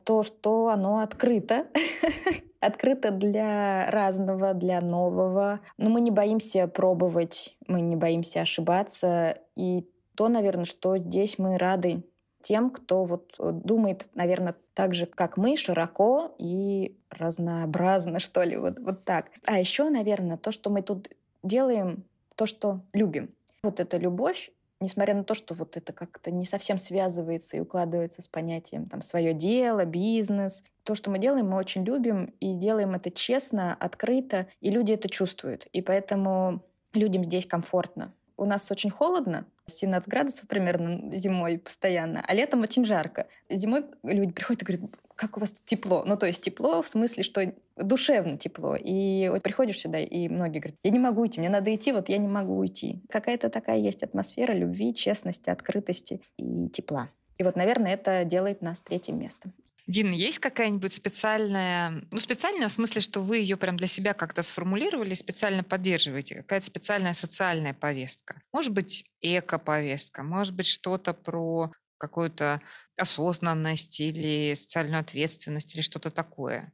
То, 0.04 0.24
что 0.24 0.68
оно 0.68 1.00
открыто 1.00 1.68
открыто 2.60 3.12
для 3.12 3.90
разного, 3.90 4.54
для 4.54 4.82
нового. 4.82 5.60
Но 5.78 5.90
мы 5.90 6.02
не 6.02 6.12
боимся 6.12 6.68
пробовать, 6.68 7.58
мы 7.68 7.82
не 7.82 7.96
боимся 7.96 8.42
ошибаться. 8.42 9.38
И 9.56 9.88
то, 10.16 10.28
наверное, 10.28 10.66
что 10.66 10.98
здесь 10.98 11.40
мы 11.40 11.58
рады 11.58 12.04
тем, 12.42 12.70
кто 12.70 13.04
вот 13.04 13.36
э, 13.40 13.52
думает, 13.52 14.08
наверное, 14.16 14.56
так 14.74 14.94
же, 14.94 15.06
как 15.06 15.38
мы, 15.38 15.58
широко 15.58 16.34
и 16.38 16.98
разнообразно, 17.10 18.20
что 18.20 18.44
ли, 18.44 18.58
вот, 18.58 18.80
вот 18.80 19.04
так. 19.04 19.32
А 19.46 19.60
еще, 19.60 19.90
наверное, 19.90 20.38
то, 20.38 20.52
что 20.52 20.70
мы 20.70 20.82
тут 20.82 21.10
делаем, 21.44 22.04
то, 22.36 22.46
что 22.46 22.82
любим. 22.94 23.34
Вот 23.62 23.80
эта 23.80 23.98
любовь, 23.98 24.52
несмотря 24.80 25.14
на 25.14 25.24
то, 25.24 25.34
что 25.34 25.54
вот 25.54 25.78
это 25.78 25.94
как-то 25.94 26.32
не 26.32 26.46
совсем 26.46 26.78
связывается 26.78 27.58
и 27.58 27.60
укладывается 27.60 28.22
с 28.22 28.28
понятием 28.28 28.88
там 28.88 29.02
свое 29.02 29.34
дело, 29.34 29.86
бизнес, 29.86 30.64
то, 30.84 30.96
что 30.96 31.12
мы 31.12 31.20
делаем, 31.20 31.50
мы 31.50 31.58
очень 31.58 31.84
любим 31.84 32.34
и 32.40 32.54
делаем 32.54 32.94
это 32.94 33.12
честно, 33.12 33.76
открыто, 33.80 34.48
и 34.62 34.70
люди 34.70 34.94
это 34.94 35.10
чувствуют. 35.10 35.66
И 35.68 35.82
поэтому 35.82 36.64
людям 36.94 37.24
здесь 37.24 37.46
комфортно. 37.46 38.14
У 38.38 38.46
нас 38.46 38.72
очень 38.72 38.90
холодно, 38.90 39.46
17 39.68 40.10
градусов 40.10 40.48
примерно 40.48 41.14
зимой 41.14 41.60
постоянно, 41.60 42.24
а 42.26 42.34
летом 42.34 42.62
очень 42.62 42.86
жарко. 42.86 43.28
Зимой 43.50 43.86
люди 44.04 44.32
приходят 44.32 44.62
и 44.62 44.66
говорят, 44.66 44.92
как 45.20 45.36
у 45.36 45.42
вас 45.42 45.52
тут 45.52 45.66
тепло? 45.66 46.04
Ну, 46.06 46.16
то 46.16 46.28
есть 46.28 46.42
тепло 46.42 46.82
в 46.82 46.88
смысле, 46.88 47.24
что 47.24 47.54
душевно 47.76 48.38
тепло. 48.38 48.78
И 48.80 49.28
вот 49.28 49.44
приходишь 49.44 49.80
сюда, 49.80 50.00
и 50.00 50.30
многие 50.30 50.60
говорят, 50.60 50.78
я 50.82 50.92
не 50.92 51.00
могу 51.00 51.28
идти, 51.28 51.42
мне 51.42 51.50
надо 51.50 51.76
идти, 51.76 51.92
вот 51.92 52.08
я 52.08 52.18
не 52.18 52.30
могу 52.30 52.58
уйти. 52.58 53.02
Какая-то 53.10 53.50
такая 53.50 53.80
есть 53.80 54.02
атмосфера 54.02 54.54
любви, 54.54 54.94
честности, 54.94 55.50
открытости 55.50 56.22
и 56.38 56.70
тепла. 56.70 57.10
И 57.38 57.44
вот, 57.44 57.58
наверное, 57.58 57.94
это 57.94 58.24
делает 58.24 58.62
нас 58.62 58.80
третьим 58.80 59.20
местом. 59.20 59.54
Дина, 59.88 60.14
есть 60.14 60.40
какая-нибудь 60.40 60.94
специальная, 60.94 62.02
ну, 62.12 62.20
специальная 62.20 62.70
в 62.70 62.72
смысле, 62.72 63.02
что 63.02 63.20
вы 63.20 63.40
ее 63.40 63.58
прям 63.58 63.76
для 63.76 63.88
себя 63.88 64.14
как-то 64.14 64.42
сформулировали, 64.42 65.16
специально 65.16 65.64
поддерживаете? 65.64 66.36
Какая-то 66.36 66.66
специальная 66.66 67.14
социальная 67.14 67.74
повестка? 67.74 68.42
Может 68.54 68.72
быть, 68.72 69.04
эко-повестка, 69.22 70.24
может 70.24 70.56
быть, 70.56 70.68
что-то 70.68 71.14
про 71.14 71.72
какую-то 72.00 72.62
осознанность 72.98 74.00
или 74.00 74.56
социальную 74.56 75.02
ответственность 75.02 75.76
или 75.76 75.82
что-то 75.82 76.10
такое. 76.10 76.74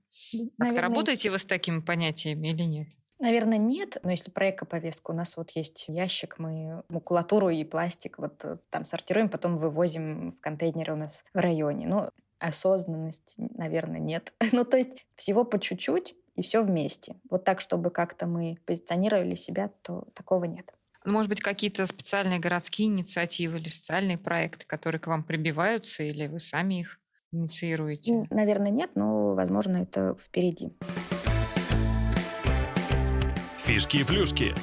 Как-то 0.57 0.81
работаете 0.81 1.29
вы 1.29 1.37
с 1.37 1.45
такими 1.45 1.81
понятиями 1.81 2.49
или 2.49 2.63
нет? 2.63 2.87
Наверное, 3.19 3.57
нет. 3.57 3.97
Но 4.03 4.11
если 4.11 4.29
про 4.29 4.49
эко-повестку, 4.49 5.13
у 5.13 5.15
нас 5.15 5.37
вот 5.37 5.51
есть 5.51 5.85
ящик, 5.87 6.37
мы 6.37 6.83
макулатуру 6.89 7.49
и 7.49 7.63
пластик 7.63 8.17
вот 8.19 8.43
э, 8.43 8.57
там 8.69 8.83
сортируем, 8.83 9.29
потом 9.29 9.55
вывозим 9.55 10.31
в 10.31 10.41
контейнеры 10.41 10.93
у 10.93 10.97
нас 10.97 11.23
в 11.33 11.37
районе. 11.37 11.87
Ну, 11.87 12.09
осознанность, 12.39 13.35
наверное, 13.37 13.99
нет. 13.99 14.33
ну, 14.51 14.65
то 14.65 14.77
есть 14.77 15.05
всего 15.15 15.45
по 15.45 15.59
чуть-чуть 15.59 16.15
и 16.35 16.41
все 16.41 16.61
вместе. 16.61 17.15
Вот 17.29 17.45
так, 17.45 17.61
чтобы 17.61 17.89
как-то 17.89 18.27
мы 18.27 18.57
позиционировали 18.65 19.35
себя, 19.35 19.69
то 19.81 20.07
такого 20.13 20.43
нет. 20.43 20.73
Ну, 21.05 21.11
может 21.11 21.29
быть, 21.29 21.39
какие-то 21.39 21.85
специальные 21.85 22.39
городские 22.39 22.87
инициативы 22.87 23.59
или 23.59 23.67
социальные 23.67 24.17
проекты, 24.17 24.65
которые 24.65 24.99
к 24.99 25.05
вам 25.05 25.23
прибиваются, 25.23 26.01
или 26.01 26.25
вы 26.25 26.39
сами 26.39 26.79
их 26.79 26.99
инициируете? 27.31 28.25
Наверное, 28.31 28.71
нет, 28.71 28.89
но, 28.95 29.35
возможно, 29.35 29.77
это 29.77 30.15
впереди. 30.19 30.73
Фишки 33.59 33.97
и 33.97 34.03
плюшки. 34.03 34.55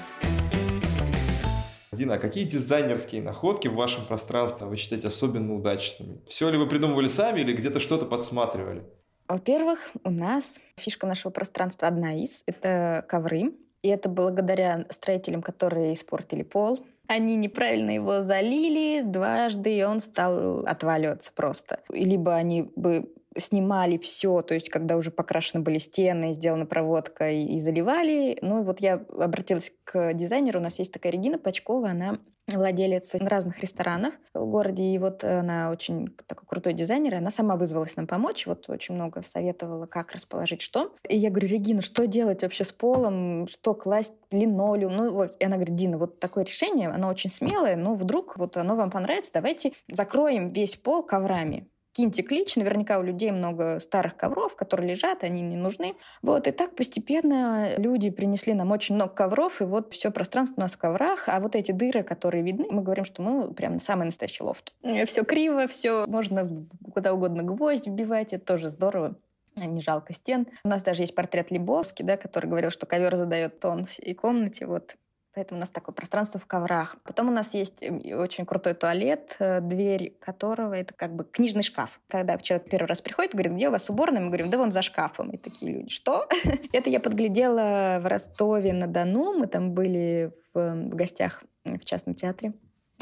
Дина, 1.92 2.14
а 2.14 2.18
какие 2.18 2.44
дизайнерские 2.44 3.22
находки 3.22 3.68
в 3.68 3.74
вашем 3.74 4.04
пространстве 4.06 4.66
вы 4.66 4.76
считаете 4.76 5.08
особенно 5.08 5.54
удачными? 5.54 6.22
Все 6.26 6.50
ли 6.50 6.58
вы 6.58 6.66
придумывали 6.66 7.06
сами 7.06 7.40
или 7.40 7.52
где-то 7.52 7.78
что-то 7.78 8.04
подсматривали? 8.04 8.82
Во-первых, 9.28 9.92
у 10.02 10.10
нас 10.10 10.58
фишка 10.76 11.06
нашего 11.06 11.30
пространства 11.30 11.86
одна 11.86 12.14
из— 12.14 12.42
это 12.46 13.04
ковры. 13.08 13.52
И 13.82 13.88
это 13.88 14.08
благодаря 14.08 14.86
строителям, 14.90 15.42
которые 15.42 15.92
испортили 15.92 16.42
пол. 16.42 16.84
Они 17.08 17.34
неправильно 17.36 17.90
его 17.90 18.22
залили 18.22 19.02
дважды, 19.02 19.76
и 19.76 19.82
он 19.82 20.00
стал 20.00 20.60
отваливаться 20.60 21.32
просто. 21.34 21.80
Либо 21.90 22.34
они 22.34 22.70
бы 22.76 23.12
снимали 23.36 23.96
все, 23.98 24.42
то 24.42 24.54
есть 24.54 24.68
когда 24.68 24.96
уже 24.96 25.10
покрашены 25.10 25.62
были 25.62 25.78
стены, 25.78 26.32
сделана 26.32 26.66
проводка 26.66 27.30
и, 27.30 27.44
и 27.44 27.58
заливали. 27.58 28.38
Ну 28.42 28.60
и 28.60 28.64
вот 28.64 28.80
я 28.80 29.04
обратилась 29.18 29.72
к 29.84 30.12
дизайнеру, 30.14 30.60
у 30.60 30.62
нас 30.62 30.78
есть 30.78 30.92
такая 30.92 31.12
Регина 31.12 31.38
Пачкова, 31.38 31.90
она 31.90 32.18
владелец 32.48 33.14
разных 33.14 33.60
ресторанов 33.60 34.14
в 34.34 34.44
городе, 34.46 34.82
и 34.82 34.98
вот 34.98 35.24
она 35.24 35.70
очень 35.70 36.08
такой 36.26 36.46
крутой 36.46 36.72
дизайнер, 36.72 37.14
и 37.14 37.18
она 37.18 37.30
сама 37.30 37.56
вызвалась 37.56 37.96
нам 37.96 38.06
помочь, 38.06 38.46
вот 38.46 38.68
очень 38.68 38.94
много 38.94 39.22
советовала, 39.22 39.86
как 39.86 40.12
расположить 40.12 40.60
что. 40.60 40.94
И 41.08 41.16
я 41.16 41.30
говорю, 41.30 41.48
Регина, 41.48 41.82
что 41.82 42.06
делать 42.06 42.42
вообще 42.42 42.64
с 42.64 42.72
полом, 42.72 43.46
что 43.46 43.74
класть, 43.74 44.14
линолеум, 44.30 44.96
ну 44.96 45.10
вот. 45.12 45.36
И 45.38 45.44
она 45.44 45.56
говорит, 45.56 45.76
Дина, 45.76 45.98
вот 45.98 46.20
такое 46.20 46.44
решение, 46.44 46.88
оно 46.88 47.08
очень 47.08 47.30
смелое, 47.30 47.76
но 47.76 47.94
вдруг 47.94 48.36
вот 48.36 48.56
оно 48.56 48.76
вам 48.76 48.90
понравится, 48.90 49.32
давайте 49.32 49.72
закроем 49.88 50.48
весь 50.48 50.76
пол 50.76 51.02
коврами 51.02 51.68
киньте 51.92 52.22
клич, 52.22 52.56
наверняка 52.56 52.98
у 52.98 53.02
людей 53.02 53.30
много 53.30 53.78
старых 53.78 54.16
ковров, 54.16 54.56
которые 54.56 54.90
лежат, 54.90 55.24
они 55.24 55.42
не 55.42 55.56
нужны. 55.56 55.94
Вот, 56.22 56.48
и 56.48 56.50
так 56.50 56.74
постепенно 56.74 57.76
люди 57.78 58.10
принесли 58.10 58.54
нам 58.54 58.70
очень 58.70 58.94
много 58.94 59.12
ковров, 59.12 59.60
и 59.60 59.64
вот 59.64 59.92
все 59.92 60.10
пространство 60.10 60.56
у 60.58 60.60
нас 60.62 60.72
в 60.72 60.78
коврах, 60.78 61.28
а 61.28 61.40
вот 61.40 61.54
эти 61.54 61.72
дыры, 61.72 62.02
которые 62.02 62.42
видны, 62.42 62.66
мы 62.70 62.82
говорим, 62.82 63.04
что 63.04 63.22
мы 63.22 63.52
прям 63.52 63.78
самый 63.78 64.04
настоящий 64.04 64.42
лофт. 64.42 64.72
Все 65.06 65.24
криво, 65.24 65.66
все 65.68 66.06
можно 66.06 66.66
куда 66.92 67.12
угодно 67.12 67.42
гвоздь 67.42 67.86
вбивать, 67.86 68.32
это 68.32 68.44
тоже 68.44 68.68
здорово 68.68 69.16
не 69.54 69.82
жалко 69.82 70.14
стен. 70.14 70.46
У 70.64 70.68
нас 70.68 70.82
даже 70.82 71.02
есть 71.02 71.14
портрет 71.14 71.50
Лебовский, 71.50 72.06
да, 72.06 72.16
который 72.16 72.46
говорил, 72.46 72.70
что 72.70 72.86
ковер 72.86 73.16
задает 73.16 73.60
тон 73.60 73.84
всей 73.84 74.14
комнате. 74.14 74.64
Вот 74.64 74.96
Поэтому 75.34 75.58
у 75.58 75.60
нас 75.60 75.70
такое 75.70 75.94
пространство 75.94 76.38
в 76.38 76.46
коврах. 76.46 76.96
Потом 77.04 77.28
у 77.28 77.32
нас 77.32 77.54
есть 77.54 77.82
эм, 77.82 78.02
очень 78.18 78.44
крутой 78.44 78.74
туалет, 78.74 79.36
э, 79.38 79.60
дверь 79.60 80.16
которого 80.20 80.74
это 80.74 80.92
как 80.92 81.14
бы 81.14 81.24
книжный 81.24 81.62
шкаф. 81.62 82.00
Когда 82.08 82.36
человек 82.36 82.68
первый 82.68 82.86
раз 82.86 83.00
приходит, 83.00 83.32
говорит, 83.32 83.52
где 83.52 83.68
у 83.68 83.70
вас 83.70 83.88
уборная? 83.88 84.20
Мы 84.20 84.28
говорим, 84.28 84.50
да 84.50 84.58
вон 84.58 84.70
за 84.70 84.82
шкафом. 84.82 85.30
И 85.30 85.38
такие 85.38 85.72
люди, 85.72 85.88
что? 85.88 86.28
это 86.72 86.90
я 86.90 87.00
подглядела 87.00 87.98
в 88.00 88.06
Ростове-на-Дону. 88.06 89.38
Мы 89.38 89.46
там 89.46 89.72
были 89.72 90.32
в, 90.52 90.74
в 90.74 90.94
гостях 90.94 91.44
в 91.64 91.84
частном 91.84 92.14
театре. 92.14 92.52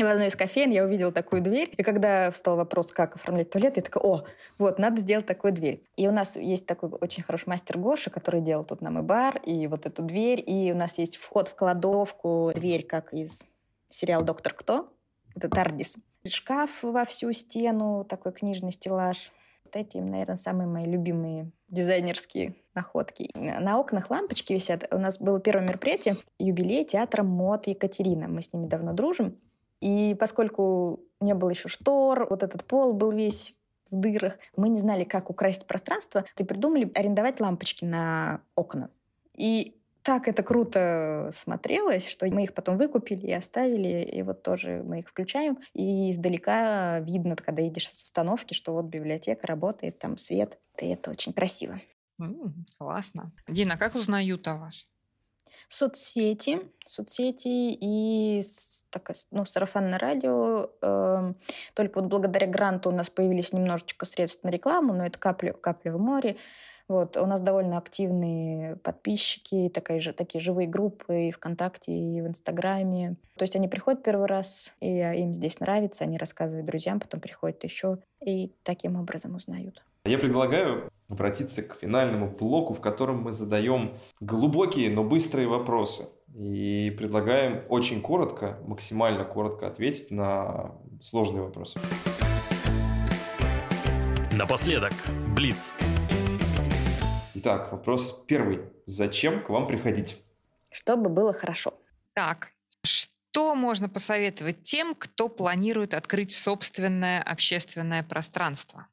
И 0.01 0.03
в 0.03 0.07
одной 0.07 0.29
из 0.29 0.35
кофеин 0.35 0.71
я 0.71 0.85
увидела 0.85 1.13
такую 1.13 1.43
дверь. 1.43 1.75
И 1.77 1.83
когда 1.83 2.31
встал 2.31 2.57
вопрос, 2.57 2.91
как 2.91 3.17
оформлять 3.17 3.51
туалет, 3.51 3.77
я 3.77 3.83
такая, 3.83 4.03
о, 4.03 4.25
вот, 4.57 4.79
надо 4.79 4.99
сделать 4.99 5.27
такую 5.27 5.53
дверь. 5.53 5.85
И 5.95 6.09
у 6.09 6.11
нас 6.11 6.37
есть 6.37 6.65
такой 6.65 6.89
очень 6.89 7.23
хороший 7.23 7.51
мастер 7.51 7.77
Гоша, 7.77 8.09
который 8.09 8.41
делал 8.41 8.65
тут 8.65 8.81
нам 8.81 8.99
и 8.99 9.03
бар, 9.03 9.37
и 9.45 9.67
вот 9.67 9.85
эту 9.85 10.01
дверь. 10.01 10.43
И 10.47 10.73
у 10.73 10.75
нас 10.75 10.97
есть 10.97 11.19
вход 11.19 11.49
в 11.49 11.55
кладовку, 11.55 12.51
дверь, 12.55 12.87
как 12.87 13.13
из 13.13 13.45
сериала 13.91 14.25
«Доктор 14.25 14.55
Кто». 14.55 14.91
Это 15.37 15.51
Тардис. 15.51 15.99
Шкаф 16.27 16.83
во 16.83 17.05
всю 17.05 17.33
стену, 17.33 18.07
такой 18.09 18.33
книжный 18.33 18.73
стеллаж. 18.73 19.31
Вот 19.67 19.77
эти, 19.77 19.99
наверное, 19.99 20.37
самые 20.37 20.67
мои 20.67 20.87
любимые 20.87 21.51
дизайнерские 21.69 22.55
находки. 22.75 23.31
На 23.35 23.79
окнах 23.79 24.09
лампочки 24.09 24.55
висят. 24.55 24.89
У 24.91 24.99
нас 24.99 25.19
было 25.19 25.41
первое 25.41 25.67
мероприятие, 25.67 26.17
юбилей 26.39 26.87
театра 26.87 27.23
МОД 27.23 27.67
Екатерина. 27.67 28.29
Мы 28.29 28.41
с 28.41 28.51
ними 28.55 28.67
давно 28.67 28.95
дружим. 28.95 29.37
И 29.81 30.17
поскольку 30.19 31.01
не 31.21 31.35
было 31.35 31.51
еще 31.51 31.69
штор, 31.69 32.27
вот 32.29 32.43
этот 32.43 32.65
пол 32.65 32.93
был 32.93 33.13
весь 33.13 33.55
в 33.91 33.97
дырах, 33.97 34.39
мы 34.57 34.69
не 34.69 34.79
знали, 34.79 35.05
как 35.05 35.31
украсть 35.31 35.67
пространство, 35.67 36.25
то 36.35 36.45
придумали 36.45 36.91
арендовать 36.95 37.41
лампочки 37.41 37.85
на 37.85 38.43
окна. 38.55 38.91
И 39.37 39.77
так 40.03 40.29
это 40.29 40.43
круто 40.43 41.29
смотрелось, 41.33 42.09
что 42.09 42.27
мы 42.27 42.45
их 42.45 42.55
потом 42.55 42.79
выкупили 42.79 43.27
и 43.27 43.33
оставили, 43.33 44.03
и 44.03 44.23
вот 44.23 44.43
тоже 44.43 44.83
мы 44.85 45.01
их 45.01 45.09
включаем. 45.09 45.59
И 45.75 46.11
издалека 46.11 47.01
видно, 47.01 47.37
когда 47.37 47.63
едешь 47.63 47.89
с 47.89 48.03
остановки, 48.05 48.55
что 48.55 48.73
вот 48.73 48.87
библиотека 48.87 49.47
работает, 49.47 49.99
там 49.99 50.17
свет, 50.17 50.59
и 50.81 50.89
это 50.89 51.11
очень 51.11 51.33
красиво. 51.33 51.81
Mm, 52.21 52.53
классно. 52.79 53.33
Дина, 53.49 53.77
как 53.77 53.95
узнают 53.95 54.47
о 54.49 54.57
вас? 54.57 54.89
Соцсети, 55.69 56.61
соцсети 56.85 57.77
и 57.81 58.43
так, 58.91 59.13
ну, 59.31 59.45
сарафанное 59.45 59.99
радио. 59.99 60.71
Э, 60.83 61.33
только 61.75 62.01
вот 62.01 62.09
благодаря 62.09 62.47
гранту 62.47 62.91
у 62.91 62.93
нас 62.93 63.09
появились 63.09 63.53
немножечко 63.53 64.05
средств 64.05 64.43
на 64.43 64.49
рекламу, 64.49 64.93
но 64.93 65.07
это 65.07 65.19
капля, 65.19 65.53
капля 65.53 65.93
в 65.93 66.01
море. 66.01 66.37
Вот, 66.89 67.17
у 67.17 67.27
нас 67.27 67.41
довольно 67.41 67.79
активные 67.79 68.75
подписчики, 68.75 69.71
такая 69.73 70.01
же, 70.01 70.13
такие 70.13 70.41
живые 70.41 70.67
группы 70.67 71.29
и 71.29 71.31
ВКонтакте, 71.31 71.93
и 71.93 72.21
в 72.21 72.27
Инстаграме. 72.27 73.15
То 73.37 73.45
есть 73.45 73.55
они 73.55 73.69
приходят 73.69 74.03
первый 74.03 74.27
раз, 74.27 74.73
и 74.81 74.99
им 74.99 75.33
здесь 75.33 75.61
нравится, 75.61 76.03
они 76.03 76.19
рассказывают 76.19 76.67
друзьям, 76.67 76.99
потом 76.99 77.21
приходят 77.21 77.63
еще, 77.63 77.99
и 78.21 78.53
таким 78.65 78.97
образом 78.97 79.37
узнают. 79.37 79.85
Я 80.07 80.17
предлагаю 80.17 80.91
обратиться 81.11 81.63
к 81.63 81.75
финальному 81.75 82.31
блоку, 82.31 82.73
в 82.73 82.81
котором 82.81 83.23
мы 83.23 83.35
задаем 83.35 83.99
глубокие, 84.21 84.89
но 84.89 85.05
быстрые 85.05 85.47
вопросы. 85.47 86.09
И 86.35 86.91
предлагаем 86.97 87.65
очень 87.69 88.01
коротко, 88.01 88.59
максимально 88.65 89.25
коротко 89.25 89.67
ответить 89.67 90.11
на 90.11 90.75
сложные 91.03 91.43
вопросы. 91.43 91.79
Напоследок, 94.33 94.93
Блиц. 95.37 95.71
Итак, 97.35 97.71
вопрос 97.71 98.25
первый. 98.27 98.61
Зачем 98.87 99.43
к 99.45 99.51
вам 99.51 99.67
приходить? 99.67 100.17
Чтобы 100.71 101.11
было 101.11 101.35
хорошо. 101.35 101.75
Так, 102.15 102.53
что 102.83 103.55
можно 103.55 103.91
посоветовать 103.91 104.63
тем, 104.63 104.95
кто 104.95 105.29
планирует 105.29 105.93
открыть 105.93 106.33
собственное 106.33 107.23
общественное 107.23 108.03
пространство? 108.03 108.87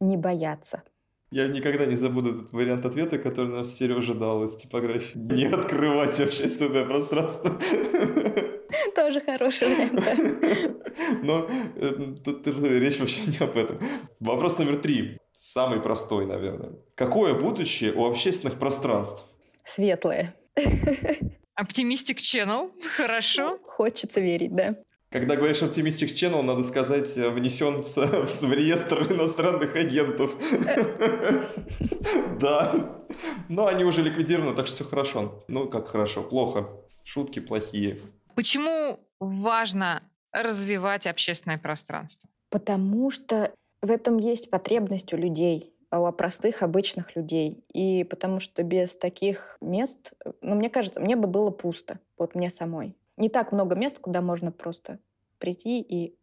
Не 0.00 0.16
бояться. 0.16 0.82
Я 1.30 1.48
никогда 1.48 1.86
не 1.86 1.96
забуду 1.96 2.34
этот 2.34 2.52
вариант 2.52 2.86
ответа, 2.86 3.18
который 3.18 3.52
нам 3.52 3.64
Сережа 3.64 4.14
дал 4.14 4.44
из 4.44 4.56
типографии. 4.56 5.18
Не 5.18 5.46
открывать 5.46 6.20
общественное 6.20 6.84
пространство. 6.84 7.58
Тоже 8.94 9.20
хороший 9.20 9.68
вариант. 9.68 11.22
Но 11.22 11.48
э, 11.76 12.14
тут 12.24 12.46
речь 12.46 12.98
вообще 13.00 13.22
не 13.22 13.38
об 13.38 13.56
этом. 13.56 13.80
Вопрос 14.20 14.58
номер 14.58 14.76
три. 14.76 15.18
Самый 15.34 15.80
простой, 15.80 16.26
наверное. 16.26 16.74
Какое 16.94 17.34
будущее 17.34 17.92
у 17.92 18.06
общественных 18.06 18.58
пространств? 18.58 19.24
Светлое. 19.64 20.34
Оптимистик 21.54 22.18
Channel. 22.18 22.70
Хорошо. 22.96 23.58
Хочется 23.64 24.20
верить, 24.20 24.54
да. 24.54 24.76
Когда 25.10 25.36
говоришь 25.36 25.62
Optimistic 25.62 26.14
Channel, 26.14 26.42
надо 26.42 26.64
сказать, 26.64 27.16
э, 27.16 27.30
внесен 27.30 27.82
в, 27.82 27.96
в, 27.96 28.42
в 28.42 28.52
реестр 28.52 29.12
иностранных 29.12 29.74
агентов. 29.76 30.36
Да. 32.40 33.02
Но 33.48 33.66
они 33.66 33.84
уже 33.84 34.02
ликвидированы, 34.02 34.54
так 34.54 34.66
что 34.66 34.76
все 34.76 34.84
хорошо. 34.84 35.44
Ну, 35.48 35.68
как 35.68 35.88
хорошо, 35.88 36.22
плохо. 36.22 36.68
Шутки 37.02 37.40
плохие. 37.40 37.98
Почему 38.34 39.00
важно 39.20 40.02
развивать 40.32 41.06
общественное 41.06 41.56
пространство? 41.56 42.28
Потому 42.50 43.10
что 43.10 43.52
в 43.80 43.90
этом 43.90 44.18
есть 44.18 44.50
потребность 44.50 45.14
у 45.14 45.16
людей 45.16 45.72
у 45.92 46.12
простых, 46.12 46.62
обычных 46.62 47.16
людей. 47.16 47.64
И 47.72 48.04
потому 48.04 48.40
что 48.40 48.62
без 48.62 48.96
таких 48.96 49.56
мест, 49.60 50.12
ну, 50.42 50.54
мне 50.54 50.68
кажется, 50.68 51.00
мне 51.00 51.16
бы 51.16 51.26
было 51.26 51.50
пусто, 51.50 52.00
вот 52.18 52.34
мне 52.34 52.50
самой 52.50 52.96
не 53.16 53.28
так 53.28 53.52
много 53.52 53.74
мест, 53.74 53.98
куда 53.98 54.20
можно 54.20 54.52
просто 54.52 54.98
прийти 55.38 55.80
и 55.80 56.16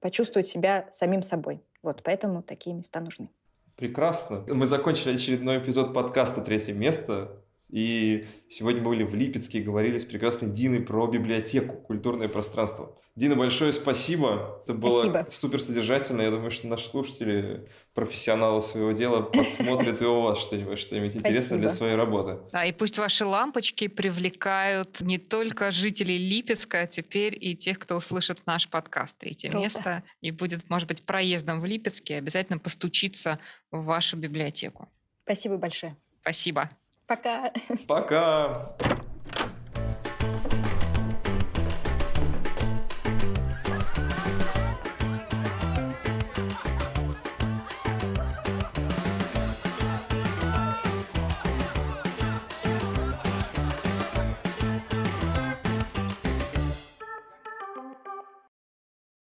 почувствовать 0.00 0.46
себя 0.46 0.88
самим 0.90 1.22
собой. 1.22 1.62
Вот, 1.82 2.02
поэтому 2.02 2.42
такие 2.42 2.74
места 2.74 3.00
нужны. 3.00 3.30
Прекрасно. 3.76 4.44
Мы 4.48 4.66
закончили 4.66 5.14
очередной 5.14 5.58
эпизод 5.58 5.94
подкаста 5.94 6.40
«Третье 6.40 6.72
место». 6.72 7.44
И 7.70 8.26
сегодня 8.48 8.82
мы 8.82 8.90
были 8.90 9.04
в 9.04 9.14
Липецке 9.14 9.58
и 9.58 9.62
говорили 9.62 9.98
с 9.98 10.04
прекрасной 10.04 10.50
Диной 10.50 10.80
про 10.80 11.06
библиотеку, 11.06 11.76
культурное 11.76 12.28
пространство. 12.28 12.96
Дина, 13.18 13.34
большое 13.34 13.72
спасибо. 13.72 14.62
Это 14.62 14.74
спасибо. 14.74 15.12
было 15.12 15.26
супер 15.28 15.60
содержательно. 15.60 16.22
Я 16.22 16.30
думаю, 16.30 16.52
что 16.52 16.68
наши 16.68 16.86
слушатели, 16.86 17.68
профессионалы 17.92 18.62
своего 18.62 18.92
дела, 18.92 19.22
подсмотрят 19.22 20.00
и 20.00 20.04
у 20.04 20.20
вас 20.20 20.38
что-нибудь, 20.38 20.78
что-нибудь 20.78 21.16
интересное 21.16 21.58
для 21.58 21.68
своей 21.68 21.96
работы. 21.96 22.38
Да, 22.52 22.64
и 22.64 22.70
пусть 22.70 22.96
ваши 22.96 23.24
лампочки 23.24 23.88
привлекают 23.88 25.00
не 25.00 25.18
только 25.18 25.72
жителей 25.72 26.16
Липецка, 26.16 26.82
а 26.82 26.86
теперь 26.86 27.36
и 27.38 27.56
тех, 27.56 27.80
кто 27.80 27.96
услышит 27.96 28.46
наш 28.46 28.68
подкаст 28.68 29.18
«Третье 29.18 29.50
Круто. 29.50 29.64
место» 29.64 30.02
и 30.20 30.30
будет, 30.30 30.70
может 30.70 30.86
быть, 30.86 31.02
проездом 31.02 31.60
в 31.60 31.66
Липецке, 31.66 32.18
обязательно 32.18 32.60
постучиться 32.60 33.40
в 33.72 33.82
вашу 33.82 34.16
библиотеку. 34.16 34.88
Спасибо 35.24 35.56
большое. 35.56 35.96
Спасибо. 36.20 36.70
Пока. 37.08 37.50
Пока. 37.86 38.76